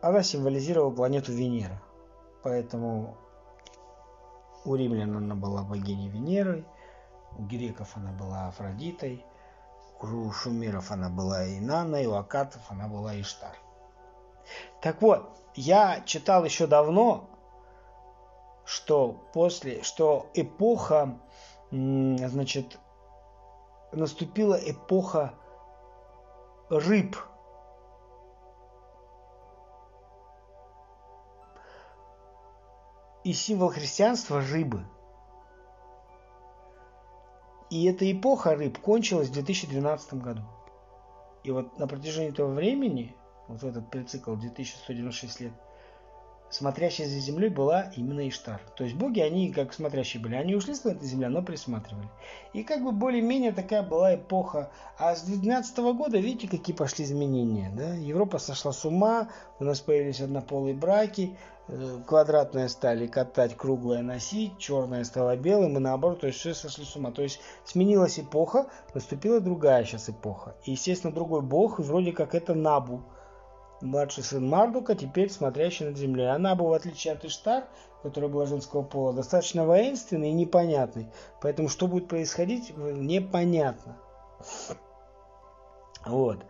она 0.00 0.22
символизировала 0.24 0.90
планету 0.90 1.32
Венера. 1.32 1.80
Поэтому 2.42 3.16
у 4.64 4.74
римлян 4.74 5.16
она 5.16 5.34
была 5.34 5.62
богиней 5.62 6.08
Венерой, 6.08 6.66
у 7.38 7.42
греков 7.42 7.96
она 7.96 8.12
была 8.12 8.48
Афродитой, 8.48 9.24
у 10.00 10.30
шумеров 10.30 10.90
она 10.90 11.08
была 11.08 11.46
Инанной, 11.46 12.06
у 12.06 12.14
акатов 12.14 12.62
она 12.68 12.88
была 12.88 13.18
Иштар. 13.20 13.56
Так 14.80 15.02
вот, 15.02 15.30
я 15.54 16.00
читал 16.04 16.44
еще 16.44 16.66
давно, 16.66 17.28
что 18.64 19.12
после, 19.32 19.82
что 19.82 20.30
эпоха, 20.34 21.18
значит, 21.70 22.78
наступила 23.92 24.54
эпоха 24.54 25.34
рыб– 26.68 27.16
и 33.24 33.32
символ 33.32 33.70
христианства– 33.70 34.40
рыбы. 34.52 34.84
И 37.70 37.84
эта 37.84 38.10
эпоха 38.10 38.54
рыб 38.54 38.78
кончилась 38.78 39.28
в 39.28 39.32
2012 39.32 40.14
году. 40.14 40.42
И 41.44 41.50
вот 41.50 41.78
на 41.78 41.86
протяжении 41.86 42.30
этого 42.30 42.52
времени, 42.52 43.14
вот 43.48 43.62
этот 43.62 43.90
прицикл 43.90 44.34
2196 44.34 45.40
лет, 45.40 45.52
смотрящей 46.50 47.06
за 47.06 47.18
землей 47.18 47.48
была 47.48 47.92
именно 47.96 48.28
Иштар. 48.28 48.60
То 48.76 48.84
есть 48.84 48.96
боги, 48.96 49.20
они 49.20 49.52
как 49.52 49.72
смотрящие 49.72 50.22
были. 50.22 50.34
Они 50.34 50.54
ушли 50.54 50.74
с 50.74 50.84
этой 50.84 51.06
земли, 51.06 51.26
но 51.26 51.42
присматривали. 51.42 52.08
И 52.52 52.62
как 52.62 52.82
бы 52.82 52.92
более-менее 52.92 53.52
такая 53.52 53.82
была 53.82 54.14
эпоха. 54.16 54.70
А 54.98 55.14
с 55.14 55.22
2012 55.22 55.78
года, 55.96 56.18
видите, 56.18 56.48
какие 56.48 56.74
пошли 56.74 57.04
изменения. 57.04 57.72
Да? 57.74 57.94
Европа 57.94 58.38
сошла 58.38 58.72
с 58.72 58.84
ума, 58.84 59.28
у 59.58 59.64
нас 59.64 59.80
появились 59.80 60.20
однополые 60.20 60.74
браки, 60.74 61.36
Э, 61.72 62.00
квадратное 62.04 62.68
стали 62.68 63.06
катать, 63.06 63.56
круглое 63.56 64.02
носить, 64.02 64.58
черное 64.58 65.04
стало 65.04 65.36
белым, 65.36 65.76
и 65.76 65.80
наоборот, 65.80 66.20
то 66.20 66.26
есть 66.26 66.40
все 66.40 66.52
сошли 66.52 66.84
с 66.84 66.96
ума. 66.96 67.12
То 67.12 67.22
есть 67.22 67.40
сменилась 67.64 68.18
эпоха, 68.18 68.66
наступила 68.92 69.40
другая 69.40 69.84
сейчас 69.84 70.08
эпоха. 70.08 70.56
И, 70.64 70.72
естественно, 70.72 71.12
другой 71.12 71.42
бог, 71.42 71.78
и 71.78 71.82
вроде 71.82 72.12
как 72.12 72.34
это 72.34 72.54
Набу. 72.54 73.02
Младший 73.80 74.24
сын 74.24 74.48
Мардука, 74.48 74.94
теперь 74.94 75.30
смотрящий 75.30 75.86
над 75.86 75.96
землей. 75.96 76.30
Она 76.30 76.54
была, 76.54 76.70
в 76.70 76.74
отличие 76.74 77.14
от 77.14 77.24
Иштар, 77.24 77.64
которая 78.02 78.30
была 78.30 78.46
женского 78.46 78.82
пола, 78.82 79.12
достаточно 79.12 79.64
воинственной 79.66 80.30
и 80.30 80.34
непонятной. 80.34 81.08
Поэтому 81.40 81.68
что 81.68 81.86
будет 81.86 82.08
происходить, 82.08 82.76
непонятно. 82.76 83.96
Вот. 86.06 86.44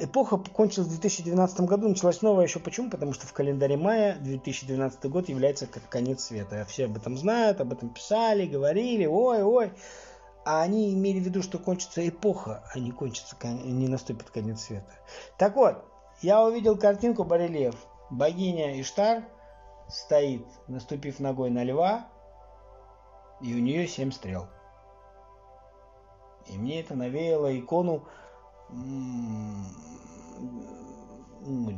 Эпоха 0.00 0.36
кончилась 0.36 0.86
в 0.86 0.90
2012 0.90 1.60
году, 1.62 1.88
началась 1.88 2.22
новая 2.22 2.44
еще 2.44 2.60
почему? 2.60 2.88
Потому 2.88 3.12
что 3.12 3.26
в 3.26 3.32
календаре 3.32 3.76
мая 3.76 4.16
2012 4.20 5.10
год 5.10 5.28
является 5.28 5.66
как 5.66 5.88
конец 5.88 6.24
света. 6.24 6.64
Все 6.68 6.84
об 6.84 6.96
этом 6.96 7.16
знают, 7.16 7.60
об 7.60 7.72
этом 7.72 7.88
писали, 7.88 8.46
говорили, 8.46 9.06
ой, 9.06 9.42
ой. 9.42 9.72
А 10.44 10.62
они 10.62 10.94
имели 10.94 11.18
в 11.18 11.24
виду, 11.24 11.42
что 11.42 11.58
кончится 11.58 12.08
эпоха, 12.08 12.62
а 12.72 12.78
не 12.78 12.92
кончится, 12.92 13.34
не 13.42 13.88
наступит 13.88 14.30
конец 14.30 14.60
света. 14.60 14.92
Так 15.36 15.56
вот, 15.56 15.82
я 16.22 16.42
увидел 16.44 16.76
картинку 16.78 17.24
барельеф. 17.24 17.74
Богиня 18.10 18.80
Иштар 18.80 19.24
стоит, 19.88 20.46
наступив 20.68 21.20
ногой 21.20 21.50
на 21.50 21.64
льва, 21.64 22.06
и 23.40 23.54
у 23.54 23.58
нее 23.58 23.86
семь 23.86 24.12
стрел. 24.12 24.46
И 26.46 26.56
мне 26.56 26.80
это 26.80 26.94
навеяло 26.94 27.56
икону 27.58 28.04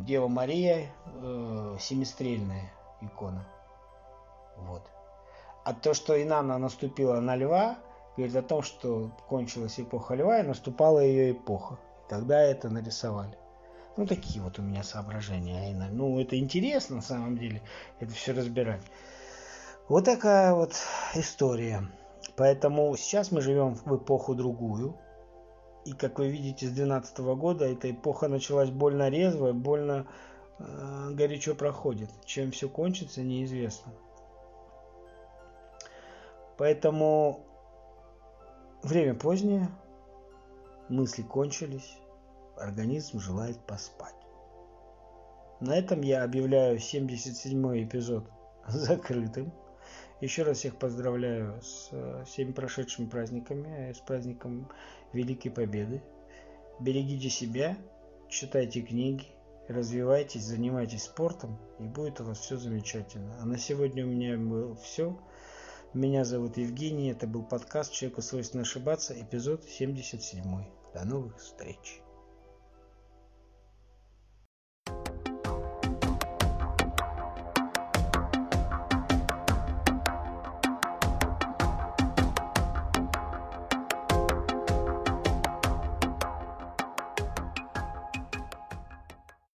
Дева 0.06 0.28
Мария 0.28 0.90
э, 1.06 1.76
семистрельная 1.80 2.72
икона. 3.00 3.46
Вот. 4.56 4.82
А 5.64 5.74
то, 5.74 5.94
что 5.94 6.20
Инанна 6.22 6.58
наступила 6.58 7.20
на 7.20 7.36
льва, 7.36 7.78
говорит 8.16 8.36
о 8.36 8.42
том, 8.42 8.62
что 8.62 9.10
кончилась 9.28 9.78
эпоха 9.78 10.14
льва 10.14 10.40
и 10.40 10.46
наступала 10.46 11.00
ее 11.00 11.32
эпоха. 11.32 11.78
Тогда 12.08 12.40
это 12.40 12.70
нарисовали. 12.70 13.36
Ну, 13.98 14.06
такие 14.06 14.40
вот 14.40 14.60
у 14.60 14.62
меня 14.62 14.84
соображения. 14.84 15.74
Ну, 15.90 16.20
это 16.20 16.38
интересно 16.38 16.96
на 16.96 17.02
самом 17.02 17.36
деле, 17.36 17.62
это 17.98 18.12
все 18.12 18.32
разбирать. 18.32 18.80
Вот 19.88 20.04
такая 20.04 20.54
вот 20.54 20.72
история. 21.16 21.82
Поэтому 22.36 22.96
сейчас 22.96 23.32
мы 23.32 23.40
живем 23.40 23.74
в 23.74 23.96
эпоху 23.96 24.36
другую. 24.36 24.96
И 25.84 25.94
как 25.94 26.20
вы 26.20 26.28
видите, 26.28 26.66
с 26.66 26.70
2012 26.70 27.18
года 27.18 27.64
эта 27.64 27.90
эпоха 27.90 28.28
началась 28.28 28.70
больно 28.70 29.08
резво, 29.08 29.50
больно 29.50 30.06
э, 30.60 31.10
горячо 31.14 31.56
проходит. 31.56 32.10
Чем 32.24 32.52
все 32.52 32.68
кончится, 32.68 33.22
неизвестно. 33.22 33.92
Поэтому 36.56 37.40
время 38.84 39.14
позднее, 39.14 39.68
мысли 40.88 41.22
кончились, 41.22 41.98
организм 42.58 43.20
желает 43.20 43.58
поспать. 43.66 44.14
На 45.60 45.76
этом 45.76 46.02
я 46.02 46.22
объявляю 46.22 46.78
77 46.78 47.84
эпизод 47.84 48.30
закрытым. 48.68 49.52
Еще 50.20 50.42
раз 50.42 50.58
всех 50.58 50.76
поздравляю 50.76 51.60
с 51.62 51.88
э, 51.92 52.24
всеми 52.26 52.52
прошедшими 52.52 53.06
праздниками, 53.06 53.92
с 53.92 53.98
праздником 53.98 54.68
Великой 55.12 55.50
Победы. 55.50 56.02
Берегите 56.80 57.28
себя, 57.28 57.76
читайте 58.28 58.82
книги, 58.82 59.26
развивайтесь, 59.68 60.44
занимайтесь 60.44 61.04
спортом, 61.04 61.58
и 61.78 61.84
будет 61.84 62.20
у 62.20 62.24
вас 62.24 62.38
все 62.38 62.56
замечательно. 62.56 63.36
А 63.40 63.46
на 63.46 63.58
сегодня 63.58 64.04
у 64.04 64.08
меня 64.08 64.36
было 64.36 64.74
все. 64.76 65.18
Меня 65.94 66.24
зовут 66.24 66.56
Евгений, 66.56 67.10
это 67.10 67.26
был 67.26 67.42
подкаст 67.42 67.92
«Человеку 67.92 68.22
свойственно 68.22 68.62
ошибаться», 68.62 69.18
эпизод 69.18 69.64
77. 69.64 70.42
До 70.94 71.04
новых 71.04 71.38
встреч! 71.38 72.02